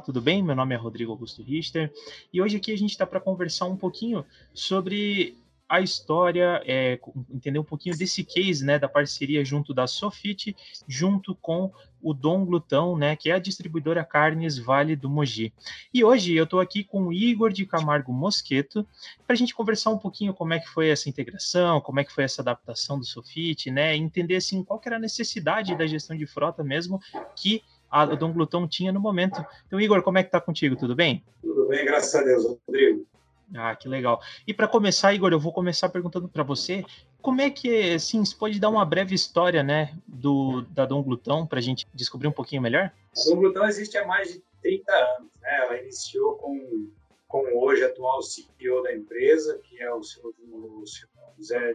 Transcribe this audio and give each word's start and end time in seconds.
Olá, 0.00 0.06
tudo 0.06 0.22
bem? 0.22 0.42
Meu 0.42 0.56
nome 0.56 0.74
é 0.74 0.78
Rodrigo 0.78 1.12
Augusto 1.12 1.42
Richter 1.42 1.92
e 2.32 2.40
hoje 2.40 2.56
aqui 2.56 2.72
a 2.72 2.78
gente 2.78 2.92
está 2.92 3.06
para 3.06 3.20
conversar 3.20 3.66
um 3.66 3.76
pouquinho 3.76 4.24
sobre 4.54 5.36
a 5.68 5.82
história, 5.82 6.62
é, 6.64 6.98
entender 7.30 7.58
um 7.58 7.64
pouquinho 7.64 7.94
desse 7.94 8.24
case, 8.24 8.64
né, 8.64 8.78
da 8.78 8.88
parceria 8.88 9.44
junto 9.44 9.74
da 9.74 9.86
Sofit, 9.86 10.56
junto 10.88 11.34
com 11.34 11.70
o 12.00 12.14
Dom 12.14 12.46
Glutão, 12.46 12.96
né, 12.96 13.14
que 13.14 13.30
é 13.30 13.34
a 13.34 13.38
distribuidora 13.38 14.02
Carnes 14.02 14.56
Vale 14.56 14.96
do 14.96 15.10
Mogi. 15.10 15.52
E 15.92 16.02
hoje 16.02 16.34
eu 16.34 16.44
estou 16.44 16.60
aqui 16.60 16.82
com 16.82 17.08
o 17.08 17.12
Igor 17.12 17.52
de 17.52 17.66
Camargo 17.66 18.10
Mosqueto 18.10 18.86
para 19.26 19.34
a 19.34 19.36
gente 19.36 19.54
conversar 19.54 19.90
um 19.90 19.98
pouquinho 19.98 20.32
como 20.32 20.54
é 20.54 20.58
que 20.58 20.68
foi 20.68 20.88
essa 20.88 21.10
integração, 21.10 21.78
como 21.82 22.00
é 22.00 22.04
que 22.04 22.12
foi 22.12 22.24
essa 22.24 22.40
adaptação 22.40 22.98
do 22.98 23.04
Sofit, 23.04 23.70
né, 23.70 23.94
entender 23.94 24.36
assim 24.36 24.64
qual 24.64 24.80
era 24.86 24.96
a 24.96 24.98
necessidade 24.98 25.76
da 25.76 25.86
gestão 25.86 26.16
de 26.16 26.24
frota 26.24 26.64
mesmo 26.64 26.98
que 27.36 27.62
a 27.90 28.04
Dom 28.06 28.32
Glutão 28.32 28.68
tinha 28.68 28.92
no 28.92 29.00
momento. 29.00 29.44
Então, 29.66 29.80
Igor, 29.80 30.02
como 30.02 30.18
é 30.18 30.22
que 30.22 30.30
tá 30.30 30.40
contigo? 30.40 30.76
Tudo 30.76 30.94
bem? 30.94 31.24
Tudo 31.42 31.66
bem, 31.66 31.84
graças 31.84 32.14
a 32.14 32.22
Deus, 32.22 32.44
Rodrigo. 32.66 33.06
Ah, 33.54 33.74
que 33.74 33.88
legal. 33.88 34.20
E 34.46 34.54
para 34.54 34.68
começar, 34.68 35.12
Igor, 35.12 35.32
eu 35.32 35.40
vou 35.40 35.52
começar 35.52 35.88
perguntando 35.88 36.28
para 36.28 36.44
você 36.44 36.84
como 37.20 37.40
é 37.40 37.50
que, 37.50 37.94
assim, 37.94 38.24
você 38.24 38.34
pode 38.34 38.60
dar 38.60 38.68
uma 38.68 38.84
breve 38.84 39.14
história, 39.14 39.62
né, 39.62 39.94
do, 40.06 40.62
da 40.70 40.86
Dom 40.86 41.02
Glutão, 41.02 41.46
para 41.46 41.58
a 41.58 41.62
gente 41.62 41.86
descobrir 41.92 42.28
um 42.28 42.32
pouquinho 42.32 42.62
melhor? 42.62 42.92
A 43.16 43.28
Dom 43.28 43.36
Glutão 43.36 43.66
existe 43.66 43.98
há 43.98 44.06
mais 44.06 44.32
de 44.32 44.42
30 44.62 44.92
anos, 44.92 45.30
né? 45.40 45.56
Ela 45.64 45.78
iniciou 45.78 46.36
com, 46.36 46.88
com 47.26 47.38
o 47.38 47.64
hoje 47.64 47.84
atual 47.84 48.22
CEO 48.22 48.82
da 48.84 48.94
empresa, 48.94 49.58
que 49.64 49.82
é 49.82 49.92
o 49.92 50.02
seu, 50.02 50.32
o 50.38 50.86
seu 50.86 51.08
José, 51.36 51.74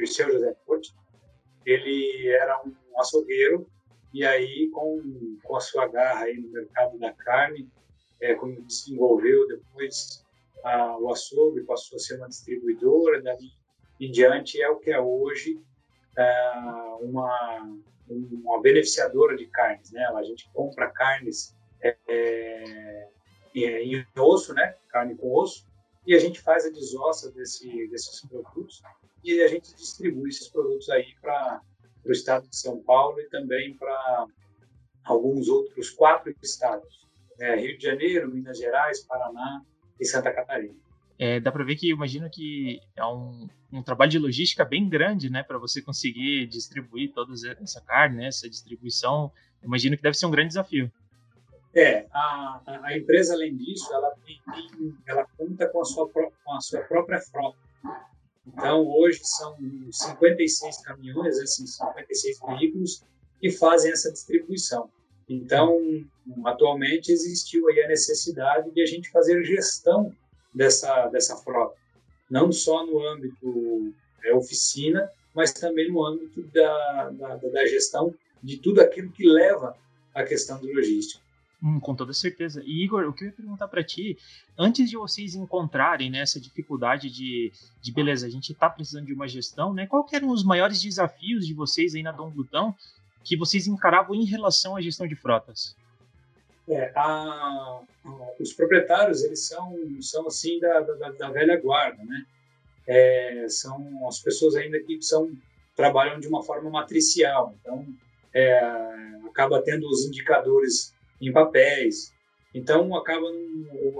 o 0.00 0.06
seu 0.06 0.32
José 0.32 0.56
Porte. 0.66 0.94
Ele 1.66 2.28
era 2.28 2.62
um 2.64 3.00
açougueiro 3.00 3.66
e 4.14 4.24
aí, 4.24 4.70
com, 4.70 5.38
com 5.42 5.56
a 5.56 5.60
sua 5.60 5.88
garra 5.88 6.26
aí 6.26 6.38
no 6.38 6.48
mercado 6.48 6.96
da 7.00 7.12
carne, 7.12 7.68
é, 8.20 8.32
como 8.36 8.62
desenvolveu 8.62 9.48
depois 9.48 10.24
a, 10.62 10.96
o 10.98 11.10
açougue 11.10 11.62
passou 11.64 11.96
a 11.96 11.98
ser 11.98 12.16
uma 12.18 12.28
distribuidora, 12.28 13.20
dali 13.20 13.50
em 14.00 14.12
diante 14.12 14.62
é 14.62 14.68
o 14.68 14.78
que 14.78 14.92
é 14.92 15.00
hoje 15.00 15.60
é, 16.16 16.52
uma, 17.00 17.76
uma 18.08 18.62
beneficiadora 18.62 19.36
de 19.36 19.46
carnes. 19.48 19.90
Né? 19.90 20.06
A 20.06 20.22
gente 20.22 20.48
compra 20.52 20.90
carnes 20.90 21.56
é, 21.82 21.96
é, 22.08 23.08
em 23.82 24.06
osso, 24.16 24.54
né? 24.54 24.76
carne 24.90 25.16
com 25.16 25.34
osso, 25.34 25.66
e 26.06 26.14
a 26.14 26.20
gente 26.20 26.40
faz 26.40 26.64
a 26.64 26.70
desossa 26.70 27.32
desse, 27.32 27.88
desses 27.88 28.24
produtos 28.28 28.80
e 29.24 29.42
a 29.42 29.48
gente 29.48 29.74
distribui 29.74 30.28
esses 30.28 30.48
produtos 30.48 30.88
aí 30.88 31.16
para 31.20 31.60
o 32.04 32.12
estado 32.12 32.48
de 32.48 32.56
São 32.56 32.82
Paulo 32.82 33.20
e 33.20 33.28
também 33.28 33.74
para 33.74 34.26
alguns 35.04 35.48
outros 35.48 35.90
quatro 35.90 36.34
estados, 36.42 37.06
né? 37.38 37.56
Rio 37.56 37.76
de 37.76 37.84
Janeiro, 37.84 38.30
Minas 38.30 38.58
Gerais, 38.58 39.00
Paraná, 39.00 39.62
e 40.00 40.04
Santa 40.04 40.32
Catarina. 40.32 40.74
É, 41.18 41.38
dá 41.38 41.52
para 41.52 41.64
ver 41.64 41.76
que 41.76 41.90
imagino 41.90 42.28
que 42.28 42.80
é 42.96 43.04
um, 43.04 43.48
um, 43.72 43.82
trabalho 43.82 44.10
de 44.10 44.18
logística 44.18 44.64
bem 44.64 44.88
grande, 44.88 45.30
né, 45.30 45.44
para 45.44 45.58
você 45.58 45.80
conseguir 45.80 46.46
distribuir 46.46 47.12
toda 47.12 47.32
essa 47.62 47.80
carne, 47.80 48.16
né, 48.16 48.26
essa 48.26 48.48
distribuição. 48.48 49.30
Imagino 49.62 49.96
que 49.96 50.02
deve 50.02 50.16
ser 50.16 50.26
um 50.26 50.30
grande 50.30 50.48
desafio. 50.48 50.90
É, 51.74 52.06
a, 52.12 52.60
a 52.82 52.96
empresa 52.96 53.34
além 53.34 53.56
disso, 53.56 53.92
ela 53.92 54.12
tem, 54.24 54.40
ela 55.06 55.26
conta 55.36 55.68
com 55.68 55.80
a 55.80 55.84
sua 55.84 56.08
com 56.08 56.52
a 56.52 56.60
sua 56.60 56.80
própria 56.82 57.20
frota. 57.20 57.58
Então 58.46 58.86
hoje 58.86 59.20
são 59.22 59.56
56 59.90 60.82
caminhões, 60.82 61.38
assim, 61.38 61.66
56 61.66 62.38
veículos 62.46 63.02
que 63.40 63.50
fazem 63.50 63.92
essa 63.92 64.12
distribuição. 64.12 64.90
Então, 65.28 66.04
atualmente 66.44 67.10
existiu 67.10 67.68
aí 67.68 67.80
a 67.82 67.88
necessidade 67.88 68.70
de 68.70 68.82
a 68.82 68.86
gente 68.86 69.10
fazer 69.10 69.42
gestão 69.44 70.14
dessa, 70.54 71.08
dessa 71.08 71.36
frota, 71.36 71.76
não 72.30 72.52
só 72.52 72.84
no 72.86 73.06
âmbito 73.06 73.94
é, 74.22 74.34
oficina, 74.34 75.10
mas 75.34 75.52
também 75.52 75.90
no 75.90 76.04
âmbito 76.04 76.42
da, 76.42 77.10
da, 77.10 77.36
da, 77.36 77.66
gestão 77.66 78.14
de 78.42 78.58
tudo 78.58 78.80
aquilo 78.80 79.10
que 79.10 79.26
leva 79.26 79.76
à 80.14 80.22
questão 80.22 80.60
de 80.60 80.72
logística. 80.72 81.23
Hum, 81.64 81.80
com 81.80 81.94
toda 81.94 82.12
certeza. 82.12 82.62
E 82.66 82.84
Igor, 82.84 83.08
o 83.08 83.12
que 83.14 83.24
eu 83.24 83.28
ia 83.28 83.34
perguntar 83.34 83.68
para 83.68 83.82
ti, 83.82 84.18
antes 84.58 84.90
de 84.90 84.98
vocês 84.98 85.34
encontrarem 85.34 86.10
né, 86.10 86.18
essa 86.18 86.38
dificuldade 86.38 87.08
de, 87.08 87.50
de 87.80 87.90
beleza, 87.90 88.26
a 88.26 88.30
gente 88.30 88.52
está 88.52 88.68
precisando 88.68 89.06
de 89.06 89.14
uma 89.14 89.26
gestão, 89.26 89.72
né? 89.72 89.86
Qual 89.86 90.06
eram 90.12 90.28
os 90.28 90.44
maiores 90.44 90.82
desafios 90.82 91.46
de 91.46 91.54
vocês 91.54 91.94
aí 91.94 92.02
na 92.02 92.12
Dom 92.12 92.30
Glutão 92.30 92.74
que 93.24 93.34
vocês 93.34 93.66
encaravam 93.66 94.14
em 94.14 94.26
relação 94.26 94.76
à 94.76 94.82
gestão 94.82 95.06
de 95.06 95.16
frotas? 95.16 95.74
É, 96.68 96.92
a, 96.94 97.80
os 98.38 98.52
proprietários 98.52 99.22
eles 99.22 99.46
são 99.46 99.74
são 100.02 100.26
assim 100.26 100.60
da, 100.60 100.80
da, 100.80 101.10
da 101.12 101.30
velha 101.30 101.58
guarda, 101.58 102.04
né? 102.04 102.26
É, 102.86 103.46
são 103.48 104.06
as 104.06 104.20
pessoas 104.20 104.54
ainda 104.54 104.78
que 104.80 105.00
são 105.00 105.32
trabalham 105.74 106.20
de 106.20 106.28
uma 106.28 106.42
forma 106.42 106.68
matricial, 106.68 107.54
então 107.58 107.86
é, 108.34 108.60
acaba 109.26 109.62
tendo 109.62 109.88
os 109.88 110.04
indicadores 110.04 110.93
em 111.20 111.32
papéis, 111.32 112.12
então 112.54 112.94
acaba 112.96 113.26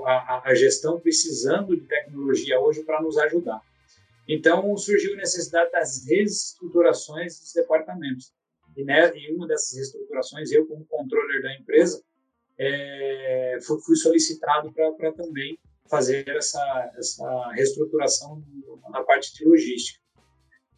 a, 0.07 0.51
a 0.51 0.55
gestão 0.55 1.01
precisando 1.01 1.77
de 1.77 1.87
tecnologia 1.87 2.61
hoje 2.61 2.83
para 2.85 3.03
nos 3.03 3.19
ajudar. 3.19 3.61
Então 4.29 4.77
surgiu 4.77 5.15
a 5.15 5.17
necessidade 5.17 5.71
das 5.73 6.07
reestruturações 6.07 7.39
dos 7.41 7.53
departamentos. 7.53 8.33
E 8.77 8.85
né, 8.85 9.11
em 9.17 9.35
uma 9.35 9.47
dessas 9.47 9.77
reestruturações, 9.77 10.51
eu, 10.51 10.67
como 10.67 10.85
controller 10.87 11.43
da 11.43 11.55
empresa, 11.55 12.03
é, 12.59 13.59
fui, 13.63 13.81
fui, 13.81 13.97
solicitado 13.97 14.73
para 14.73 15.13
também 15.13 15.59
fazer 15.89 16.29
essa, 16.29 16.93
essa 16.97 17.51
reestruturação 17.53 18.43
na 18.91 19.03
parte 19.03 19.35
de 19.35 19.45
logística. 19.45 20.01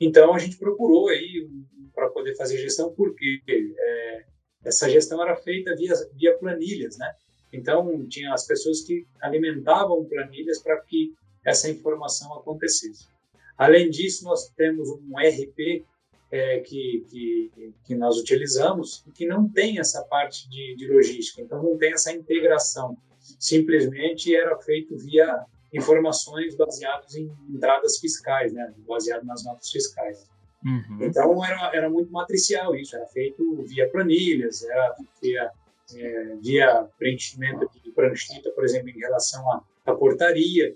Então, 0.01 0.35
a 0.35 0.39
gente 0.39 0.59
procurou 0.59 1.09
aí 1.09 1.49
para 1.95 2.11
poder 2.11 2.35
fazer 2.37 2.59
gestão, 2.59 2.93
porque 2.93 3.41
é, 3.79 4.25
essa 4.67 4.91
gestão 4.91 5.23
era 5.23 5.37
feita 5.37 5.75
via, 5.77 5.95
via 6.15 6.37
planilhas, 6.37 6.99
né? 6.99 7.15
Então, 7.53 8.05
tinha 8.09 8.35
as 8.35 8.47
pessoas 8.47 8.83
que 8.83 9.07
alimentavam 9.21 10.05
planilhas 10.05 10.61
para 10.61 10.81
que 10.81 11.15
essa 11.45 11.71
informação 11.71 12.35
acontecesse. 12.35 13.07
Além 13.57 13.89
disso, 13.89 14.25
nós 14.25 14.51
temos 14.57 14.89
um 14.91 15.17
RP 15.17 15.85
é, 16.31 16.59
que, 16.61 17.07
que, 17.09 17.73
que, 17.85 17.95
nós 17.95 18.19
utilizamos 18.19 19.05
e 19.07 19.13
que 19.13 19.27
não 19.27 19.49
tem 19.49 19.79
essa 19.79 20.03
parte 20.03 20.49
de, 20.51 20.75
de 20.77 20.89
logística, 20.89 21.41
então 21.41 21.63
não 21.63 21.79
tem 21.79 21.93
essa 21.93 22.13
integração. 22.13 22.97
Simplesmente 23.39 24.35
era 24.35 24.59
feito 24.59 24.99
via 24.99 25.45
informações 25.73 26.57
baseadas 26.57 27.15
em 27.15 27.33
entradas 27.49 27.99
fiscais, 27.99 28.53
né, 28.53 28.75
baseado 28.87 29.25
nas 29.25 29.45
notas 29.45 29.71
fiscais. 29.71 30.29
Uhum. 30.67 30.99
Então 31.01 31.45
era, 31.45 31.71
era 31.73 31.89
muito 31.89 32.11
matricial 32.11 32.75
isso, 32.75 32.97
era 32.97 33.07
feito 33.07 33.63
via 33.63 33.89
planilhas, 33.89 34.65
era 34.65 34.97
via, 35.23 35.51
é, 35.95 36.37
via 36.43 36.89
preenchimento 36.99 37.71
de 37.85 37.93
prancheta, 37.93 38.51
por 38.51 38.65
exemplo, 38.65 38.91
em 38.91 38.99
relação 38.99 39.49
à, 39.53 39.63
à 39.87 39.95
portaria. 39.95 40.75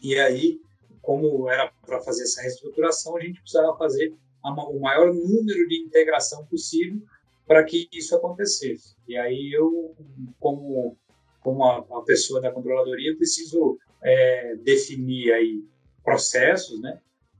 E 0.00 0.16
aí, 0.16 0.60
como 1.02 1.50
era 1.50 1.72
para 1.84 2.00
fazer 2.00 2.22
essa 2.22 2.42
reestruturação, 2.42 3.16
a 3.16 3.20
gente 3.20 3.40
precisava 3.40 3.76
fazer 3.76 4.14
o 4.42 4.80
maior 4.80 5.12
número 5.12 5.66
de 5.68 5.82
integração 5.82 6.46
possível 6.46 7.00
para 7.46 7.64
que 7.64 7.88
isso 7.92 8.14
acontecesse. 8.14 8.94
E 9.08 9.16
aí 9.16 9.52
eu, 9.52 9.96
como 10.38 10.96
como 11.40 11.62
a, 11.62 11.78
a 11.78 12.02
pessoa 12.02 12.40
da 12.40 12.50
controladoria, 12.50 13.14
preciso 13.16 13.78
é, 14.02 14.56
definir 14.56 15.30
aí 15.32 15.62
processos, 16.02 16.80
né? 16.80 16.98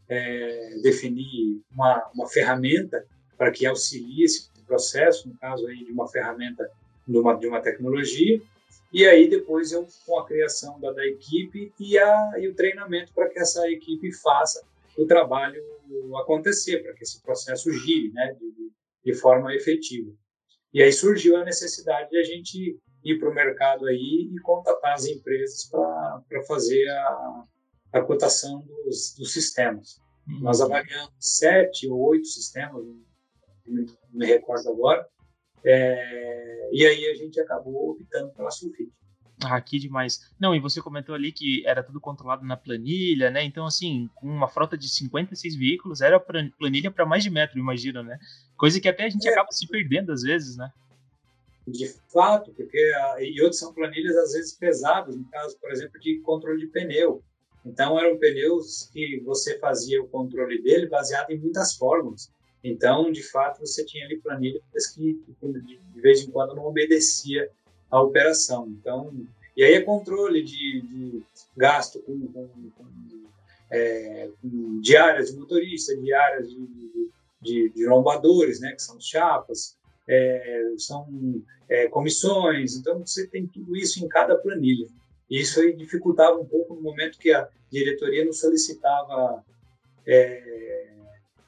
É, 0.09 0.78
definir 0.82 1.62
uma, 1.72 2.10
uma 2.15 2.28
ferramenta 2.28 3.06
para 3.39 3.51
que 3.51 3.65
auxilie 3.65 4.24
esse 4.24 4.51
processo, 4.66 5.28
no 5.28 5.36
caso 5.39 5.66
aí 5.66 5.84
de 5.84 5.92
uma 5.92 6.09
ferramenta 6.09 6.68
de 7.06 7.18
uma, 7.18 7.34
de 7.34 7.47
uma 7.47 7.60
tecnologia, 7.60 8.41
e 8.92 9.06
aí 9.06 9.28
depois 9.28 9.72
eu 9.72 9.86
com 10.06 10.18
a 10.18 10.27
criação 10.27 10.78
da, 10.80 10.92
da 10.92 11.04
equipe 11.06 11.72
e, 11.80 11.98
a, 11.98 12.33
e 12.39 12.48
o 12.48 12.54
treinamento 12.54 13.12
para 13.12 13.28
que 13.28 13.39
essa 13.39 13.68
equipe 13.71 14.12
faça 14.12 14.65
o 14.97 15.06
trabalho 15.06 15.60
acontecer, 16.21 16.83
para 16.83 16.95
que 16.95 17.03
esse 17.03 17.21
processo 17.22 17.72
gire 17.72 18.12
né, 18.12 18.36
de, 18.39 18.71
de 19.04 19.18
forma 19.18 19.54
efetiva. 19.54 20.12
E 20.72 20.83
aí 20.83 20.92
surgiu 20.92 21.36
a 21.36 21.45
necessidade 21.45 22.10
de 22.10 22.18
a 22.18 22.22
gente 22.22 22.78
ir 23.04 23.18
para 23.18 23.30
o 23.30 23.34
mercado 23.34 23.86
aí 23.86 24.30
e 24.33 24.41
contatar 24.41 24.95
as 24.95 25.07
empresas 25.07 25.68
para 25.68 26.42
fazer 26.47 26.89
a, 26.89 27.45
a 27.95 28.03
cotação 28.03 28.61
dos, 28.85 29.15
dos 29.17 29.33
sistemas. 29.33 30.01
Uhum. 30.29 30.41
Nós 30.41 30.61
avaliamos 30.61 31.13
sete 31.19 31.89
ou 31.89 31.99
oito 32.09 32.27
sistemas, 32.27 32.85
não 33.67 33.87
me 34.13 34.27
recordo 34.27 34.69
agora, 34.69 35.07
é, 35.65 36.71
e 36.73 36.85
aí 36.85 37.07
a 37.07 37.15
gente 37.15 37.41
acabou 37.41 37.91
optando 37.91 38.31
pela 38.33 38.51
Sulfite. 38.51 38.93
Ah, 39.43 39.61
que 39.61 39.79
demais. 39.79 40.33
Não, 40.39 40.55
e 40.55 40.61
você 40.61 40.81
comentou 40.81 41.15
ali 41.15 41.33
que 41.33 41.67
era 41.67 41.83
tudo 41.83 42.01
controlado 42.01 42.45
na 42.45 42.57
planilha, 42.57 43.31
né? 43.31 43.43
Então, 43.43 43.67
assim, 43.67 44.09
com 44.15 44.27
uma 44.27 44.49
frota 44.49 44.79
de 44.79 44.89
56 44.89 45.57
veículos, 45.57 46.01
era 46.01 46.21
planilha 46.21 46.91
para 46.91 47.05
mais 47.05 47.23
de 47.25 47.31
metro, 47.31 47.59
imagina, 47.59 48.03
né? 48.03 48.19
Coisa 48.57 48.81
que 48.81 48.89
até 48.89 49.05
a 49.05 49.09
gente 49.09 49.27
é. 49.27 49.33
acaba 49.33 49.51
se 49.51 49.67
perdendo 49.67 50.13
às 50.13 50.23
vezes, 50.23 50.57
né? 50.57 50.71
de 51.67 51.89
fato, 52.13 52.53
porque 52.53 52.79
e 53.21 53.41
outras 53.41 53.59
são 53.59 53.73
planilhas 53.73 54.17
às 54.17 54.33
vezes 54.33 54.53
pesadas, 54.53 55.17
no 55.17 55.25
caso, 55.31 55.59
por 55.59 55.71
exemplo, 55.73 55.99
de 55.99 56.21
controle 56.21 56.61
de 56.61 56.67
pneu. 56.67 57.23
Então 57.65 57.99
eram 57.99 58.19
pneus 58.19 58.89
que 58.93 59.21
você 59.21 59.59
fazia 59.59 60.03
o 60.03 60.09
controle 60.09 60.63
dele 60.63 60.87
baseado 60.87 61.31
em 61.31 61.39
muitas 61.39 61.75
fórmulas. 61.75 62.31
Então, 62.63 63.13
de 63.13 63.22
fato, 63.22 63.61
você 63.61 63.84
tinha 63.84 64.07
ali 64.07 64.19
planilhas 64.19 64.87
que 64.95 65.21
de 65.95 66.01
vez 66.01 66.22
em 66.22 66.31
quando 66.31 66.55
não 66.55 66.65
obedecia 66.65 67.51
à 67.91 68.01
operação. 68.01 68.66
Então, 68.69 69.13
e 69.55 69.63
aí 69.63 69.75
é 69.75 69.81
controle 69.83 70.43
de, 70.43 70.81
de 70.81 71.22
gasto 71.55 72.01
com, 72.01 72.19
com, 72.28 72.49
com, 72.77 72.87
é, 73.71 74.31
com, 74.41 74.81
diárias 74.81 75.31
de 75.31 75.39
motorista, 75.39 75.95
diárias 75.97 76.49
de, 76.51 77.10
de, 77.41 77.69
de 77.69 77.87
lombadores, 77.87 78.60
né, 78.60 78.72
que 78.72 78.83
são 78.83 78.99
chapas, 78.99 79.77
é, 80.09 80.72
são 80.78 81.07
é, 81.69 81.87
comissões. 81.89 82.77
Então, 82.77 83.07
você 83.07 83.27
tem 83.27 83.47
tudo 83.47 83.77
isso 83.77 84.03
em 84.03 84.09
cada 84.09 84.37
planilha. 84.37 84.89
E 85.34 85.41
isso 85.41 85.59
aí 85.59 85.75
dificultava 85.75 86.39
um 86.39 86.45
pouco 86.47 86.77
no 86.77 86.81
momento 86.81 87.19
que 87.19 87.33
a 87.33 87.48
diretoria 87.69 88.25
nos 88.25 88.39
solicitava 88.39 89.45
é, 90.07 90.92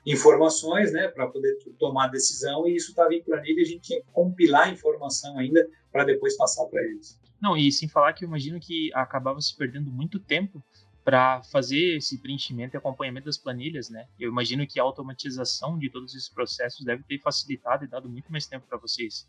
informações 0.05 0.93
né, 0.93 1.07
para 1.07 1.29
poder 1.29 1.57
tomar 1.79 2.09
decisão, 2.09 2.67
e 2.67 2.75
isso 2.75 2.91
estava 2.91 3.15
em 3.15 3.23
planilha, 3.23 3.63
a 3.63 3.65
gente 3.65 3.83
tinha 3.83 4.01
que 4.01 4.07
compilar 4.13 4.73
informação 4.73 5.39
ainda 5.39 5.71
para 5.93 6.03
depois 6.03 6.37
passar 6.37 6.67
para 6.67 6.83
eles. 6.83 7.17
Não, 7.41 7.57
e 7.57 7.71
sem 7.71 7.89
falar 7.89 8.13
que 8.13 8.25
eu 8.25 8.29
imagino 8.29 8.59
que 8.59 8.91
acabava 8.93 9.41
se 9.41 9.57
perdendo 9.57 9.89
muito 9.89 10.19
tempo 10.19 10.61
para 11.05 11.45
fazer 11.45 11.99
esse 11.99 12.19
preenchimento 12.19 12.75
e 12.75 12.79
acompanhamento 12.79 13.27
das 13.27 13.39
planilhas, 13.39 13.89
né? 13.89 14.09
Eu 14.19 14.29
imagino 14.29 14.67
que 14.67 14.81
a 14.81 14.83
automatização 14.83 15.79
de 15.79 15.89
todos 15.89 16.13
esses 16.13 16.29
processos 16.29 16.85
deve 16.85 17.05
ter 17.05 17.21
facilitado 17.21 17.85
e 17.85 17.89
dado 17.89 18.09
muito 18.09 18.33
mais 18.33 18.49
tempo 18.49 18.67
para 18.67 18.79
vocês. 18.79 19.29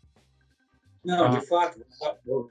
Não, 1.04 1.26
ah. 1.26 1.28
de 1.28 1.46
fato, 1.46 1.80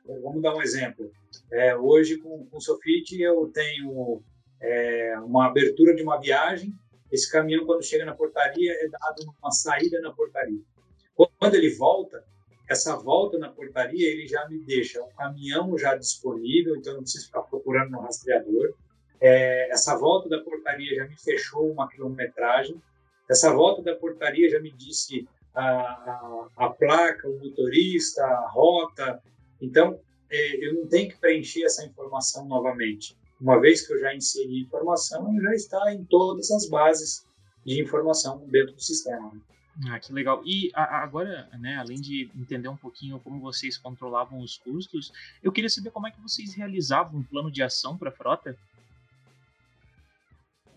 vamos 0.05 0.41
dar 0.41 0.55
um 0.55 0.61
exemplo. 0.61 1.11
É, 1.51 1.75
hoje, 1.75 2.17
com, 2.17 2.45
com 2.45 2.57
o 2.57 2.61
Sofit, 2.61 3.21
eu 3.21 3.47
tenho 3.53 4.21
é, 4.59 5.19
uma 5.19 5.47
abertura 5.47 5.95
de 5.95 6.03
uma 6.03 6.19
viagem. 6.19 6.73
Esse 7.11 7.31
caminhão, 7.31 7.65
quando 7.65 7.83
chega 7.83 8.05
na 8.05 8.15
portaria, 8.15 8.71
é 8.73 8.87
dado 8.89 9.33
uma 9.41 9.51
saída 9.51 9.99
na 10.01 10.11
portaria. 10.11 10.59
Quando 11.15 11.55
ele 11.55 11.69
volta, 11.75 12.23
essa 12.69 12.95
volta 12.95 13.37
na 13.37 13.49
portaria, 13.49 14.07
ele 14.07 14.27
já 14.27 14.47
me 14.49 14.59
deixa 14.59 15.01
o 15.01 15.07
caminhão 15.09 15.77
já 15.77 15.95
disponível, 15.95 16.75
então 16.75 16.93
não 16.93 17.01
preciso 17.01 17.27
ficar 17.27 17.43
procurando 17.43 17.91
no 17.91 18.01
rastreador. 18.01 18.73
É, 19.19 19.71
essa 19.71 19.97
volta 19.97 20.29
da 20.29 20.39
portaria 20.41 20.95
já 20.95 21.07
me 21.07 21.17
fechou 21.17 21.71
uma 21.71 21.89
quilometragem. 21.89 22.81
Essa 23.29 23.51
volta 23.53 23.81
da 23.81 23.95
portaria 23.95 24.49
já 24.49 24.59
me 24.59 24.71
disse 24.71 25.27
a, 25.57 26.47
a, 26.55 26.69
placa, 26.69 27.27
o 27.27 27.39
motorista, 27.39 28.23
a 28.23 28.49
rota. 28.49 29.21
Então, 29.61 29.99
é, 30.29 30.67
eu 30.67 30.75
não 30.75 30.87
tenho 30.87 31.09
que 31.09 31.17
preencher 31.17 31.63
essa 31.63 31.85
informação 31.85 32.45
novamente. 32.47 33.17
Uma 33.39 33.59
vez 33.59 33.85
que 33.85 33.93
eu 33.93 33.99
já 33.99 34.15
inseri 34.15 34.57
a 34.57 34.61
informação, 34.61 35.39
já 35.41 35.53
está 35.53 35.93
em 35.93 36.03
todas 36.05 36.49
as 36.51 36.69
bases 36.69 37.25
de 37.65 37.81
informação 37.81 38.45
dentro 38.47 38.73
do 38.73 38.81
sistema. 38.81 39.31
Ah, 39.89 39.99
que 39.99 40.11
legal. 40.11 40.41
E 40.43 40.71
agora, 40.73 41.47
né, 41.59 41.75
além 41.75 42.01
de 42.01 42.31
entender 42.35 42.67
um 42.67 42.77
pouquinho 42.77 43.19
como 43.19 43.39
vocês 43.39 43.77
controlavam 43.77 44.39
os 44.39 44.57
custos, 44.57 45.11
eu 45.43 45.51
queria 45.51 45.69
saber 45.69 45.91
como 45.91 46.07
é 46.07 46.11
que 46.11 46.19
vocês 46.19 46.55
realizavam 46.55 47.19
um 47.19 47.23
plano 47.23 47.51
de 47.51 47.61
ação 47.61 47.95
para 47.95 48.09
a 48.09 48.11
frota. 48.11 48.57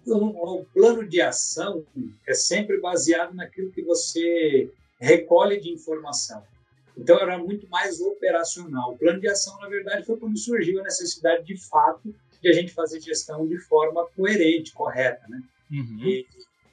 O, 0.06 0.64
plano 0.72 1.06
de 1.06 1.20
ação 1.20 1.84
é 2.26 2.34
sempre 2.34 2.80
baseado 2.80 3.34
naquilo 3.34 3.70
que 3.70 3.82
você 3.82 4.70
recolhe 4.98 5.60
de 5.60 5.70
informação. 5.70 6.42
Então, 6.96 7.18
era 7.18 7.38
muito 7.38 7.68
mais 7.68 8.00
operacional. 8.00 8.92
O 8.92 8.98
plano 8.98 9.20
de 9.20 9.28
ação, 9.28 9.58
na 9.60 9.68
verdade, 9.68 10.04
foi 10.04 10.18
quando 10.18 10.38
surgiu 10.38 10.80
a 10.80 10.84
necessidade 10.84 11.44
de 11.44 11.56
fato 11.56 12.14
de 12.42 12.48
a 12.48 12.52
gente 12.52 12.72
fazer 12.72 13.00
gestão 13.00 13.46
de 13.46 13.58
forma 13.58 14.06
coerente, 14.16 14.72
correta, 14.72 15.26
né? 15.28 15.42
Uhum. 15.70 16.00
E, 16.04 16.26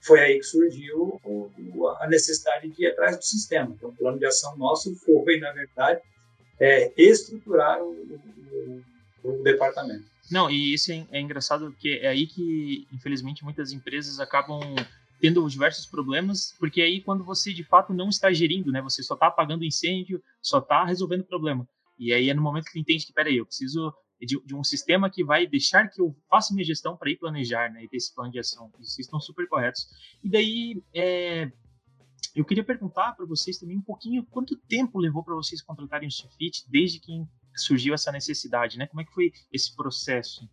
foi 0.07 0.21
aí 0.21 0.39
que 0.39 0.45
surgiu 0.45 1.19
a 1.99 2.07
necessidade 2.07 2.69
de 2.69 2.83
ir 2.83 2.87
atrás 2.87 3.17
do 3.17 3.23
sistema. 3.23 3.73
Então, 3.75 3.89
o 3.89 3.95
plano 3.95 4.17
de 4.17 4.25
ação 4.25 4.55
nosso 4.57 4.95
foi, 4.95 5.37
na 5.39 5.51
verdade, 5.51 6.01
é, 6.59 6.91
estruturar 6.97 7.83
o, 7.83 7.91
o, 7.91 8.83
o, 9.23 9.43
departamento. 9.43 10.05
Não, 10.29 10.49
e 10.49 10.73
isso 10.73 10.91
é, 10.91 11.07
é 11.11 11.21
engraçado, 11.21 11.71
porque 11.71 11.99
é 12.01 12.07
aí 12.07 12.27
que, 12.27 12.87
infelizmente, 12.91 13.43
muitas 13.43 13.71
empresas 13.71 14.19
acabam 14.19 14.59
tendo 15.19 15.47
diversos 15.49 15.85
problemas, 15.85 16.55
porque 16.59 16.81
aí 16.81 17.01
quando 17.01 17.23
você 17.23 17.51
de 17.51 17.63
fato 17.63 17.93
não 17.93 18.09
está 18.09 18.31
gerindo, 18.31 18.71
né, 18.71 18.81
você 18.81 19.01
só 19.01 19.15
está 19.15 19.27
apagando 19.27 19.65
incêndio, 19.65 20.21
só 20.41 20.59
está 20.59 20.85
resolvendo 20.85 21.23
problema. 21.23 21.67
E 21.97 22.13
aí 22.13 22.29
é 22.29 22.33
no 22.33 22.41
momento 22.41 22.65
que 22.71 22.79
entende 22.79 23.05
que, 23.05 23.13
peraí, 23.13 23.37
eu 23.37 23.45
preciso 23.45 23.93
de, 24.21 24.39
de, 24.45 24.55
um 24.55 24.63
sistema 24.63 25.09
que 25.09 25.23
vai 25.23 25.47
deixar 25.47 25.89
que 25.89 26.01
eu 26.01 26.15
faça 26.29 26.53
minha 26.53 26.65
gestão 26.65 26.95
para 26.95 27.09
ir 27.09 27.17
planejar, 27.17 27.71
né, 27.71 27.83
e 27.83 27.87
ter 27.87 27.97
esse 27.97 28.13
plano 28.13 28.31
de 28.31 28.39
ação. 28.39 28.71
Vocês 28.77 28.99
estão 28.99 29.19
super 29.19 29.47
corretos. 29.47 29.87
E 30.23 30.29
daí, 30.29 30.81
é, 30.93 31.51
eu 32.35 32.45
queria 32.45 32.63
perguntar 32.63 33.13
para 33.13 33.25
vocês 33.25 33.57
também 33.57 33.77
um 33.77 33.81
pouquinho 33.81 34.23
quanto 34.25 34.55
tempo 34.55 34.99
levou 34.99 35.23
para 35.23 35.35
vocês 35.35 35.61
contratarem 35.61 36.07
o 36.07 36.11
Sofit 36.11 36.65
desde 36.69 36.99
que 36.99 37.25
surgiu 37.61 37.93
essa 37.93 38.11
necessidade, 38.11 38.77
né? 38.77 38.87
Como 38.87 39.01
é 39.01 39.05
que 39.05 39.13
foi 39.13 39.31
esse 39.51 39.75
processo? 39.75 40.47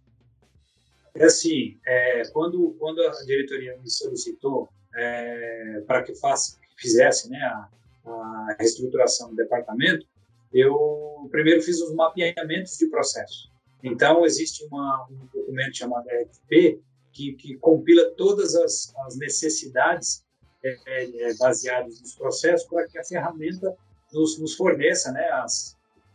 É 1.15 1.25
assim, 1.25 1.79
é, 1.87 2.23
quando 2.33 2.75
quando 2.79 3.01
a 3.01 3.11
diretoria 3.25 3.77
me 3.79 3.91
solicitou 3.91 4.69
é, 4.95 5.83
para 5.87 6.03
que 6.03 6.15
faça, 6.15 6.59
fizesse, 6.77 7.31
né, 7.31 7.39
a, 7.39 7.69
a 8.11 8.57
reestruturação 8.59 9.31
do 9.31 9.37
departamento, 9.37 10.07
eu 10.53 11.29
primeiro 11.31 11.63
fiz 11.63 11.81
os 11.81 11.95
mapeamentos 11.95 12.77
de 12.79 12.87
processo. 12.89 13.51
Então, 13.83 14.25
existe 14.25 14.65
uma, 14.65 15.07
um 15.11 15.27
documento 15.33 15.77
chamado 15.77 16.07
RFP 16.09 16.81
que, 17.13 17.33
que 17.35 17.57
compila 17.57 18.11
todas 18.17 18.55
as, 18.55 18.95
as 19.07 19.17
necessidades 19.17 20.25
é, 20.65 20.79
é, 20.87 21.35
baseadas 21.35 22.01
nos 22.01 22.15
processos 22.15 22.67
para 22.67 22.89
que 22.89 22.99
a 22.99 23.05
ferramenta 23.05 23.77
nos, 24.13 24.39
nos 24.39 24.55
forneça 24.55 25.13
né, 25.13 25.29
as, 25.33 25.74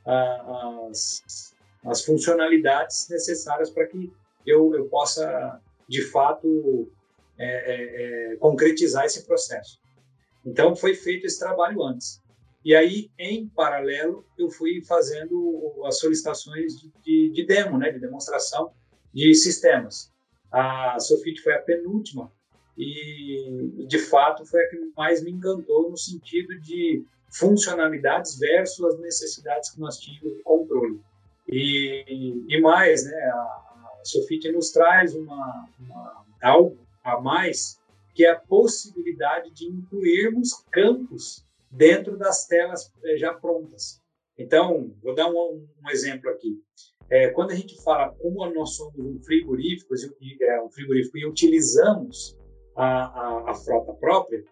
as, 0.09 1.55
as 1.85 2.03
funcionalidades 2.03 3.07
necessárias 3.09 3.69
para 3.69 3.87
que 3.87 4.11
eu, 4.45 4.73
eu 4.75 4.87
possa, 4.87 5.61
de 5.87 6.01
fato, 6.03 6.91
é, 7.37 7.45
é, 7.47 8.33
é, 8.33 8.35
concretizar 8.37 9.05
esse 9.05 9.25
processo. 9.25 9.79
Então, 10.45 10.75
foi 10.75 10.95
feito 10.95 11.25
esse 11.25 11.37
trabalho 11.37 11.83
antes. 11.83 12.21
E 12.63 12.75
aí, 12.75 13.09
em 13.17 13.47
paralelo, 13.47 14.25
eu 14.37 14.49
fui 14.49 14.83
fazendo 14.83 15.81
as 15.85 15.99
solicitações 15.99 16.77
de, 16.79 16.91
de, 17.03 17.29
de 17.31 17.45
demo, 17.45 17.77
né, 17.77 17.91
de 17.91 17.99
demonstração 17.99 18.73
de 19.13 19.33
sistemas. 19.35 20.11
A 20.51 20.99
Sofit 20.99 21.41
foi 21.41 21.53
a 21.53 21.61
penúltima 21.61 22.31
e, 22.77 23.85
de 23.87 23.99
fato, 23.99 24.45
foi 24.45 24.63
a 24.63 24.69
que 24.69 24.77
mais 24.97 25.23
me 25.23 25.31
encantou 25.31 25.89
no 25.89 25.97
sentido 25.97 26.59
de 26.59 27.05
funcionalidades 27.31 28.37
versus 28.37 28.85
as 28.85 28.99
necessidades 28.99 29.71
que 29.71 29.79
nós 29.79 29.97
tínhamos 29.97 30.37
de 30.37 30.43
controle. 30.43 30.99
E, 31.47 32.45
e 32.47 32.61
mais, 32.61 33.05
né, 33.05 33.17
a, 33.33 33.37
a 33.37 34.01
Sofit 34.03 34.51
nos 34.51 34.71
traz 34.71 35.15
uma, 35.15 35.69
uma, 35.79 36.25
algo 36.41 36.77
a 37.03 37.19
mais, 37.19 37.79
que 38.13 38.25
é 38.25 38.31
a 38.31 38.39
possibilidade 38.39 39.51
de 39.51 39.65
incluirmos 39.65 40.63
campos 40.71 41.45
dentro 41.71 42.17
das 42.17 42.45
telas 42.47 42.91
eh, 43.03 43.17
já 43.17 43.33
prontas. 43.33 44.01
Então, 44.37 44.93
vou 45.03 45.13
dar 45.13 45.29
um, 45.29 45.67
um 45.83 45.89
exemplo 45.89 46.29
aqui. 46.29 46.61
É, 47.09 47.29
quando 47.29 47.51
a 47.51 47.55
gente 47.55 47.81
fala 47.83 48.09
como 48.21 48.45
nós 48.53 48.75
somos 48.75 48.97
um 48.97 49.19
frigorífico, 49.23 49.93
é, 50.41 50.61
um 50.61 50.69
frigorífico 50.69 51.17
e 51.17 51.25
utilizamos 51.25 52.37
a, 52.75 52.85
a, 52.85 53.51
a 53.51 53.53
frota 53.55 53.93
própria, 53.93 54.43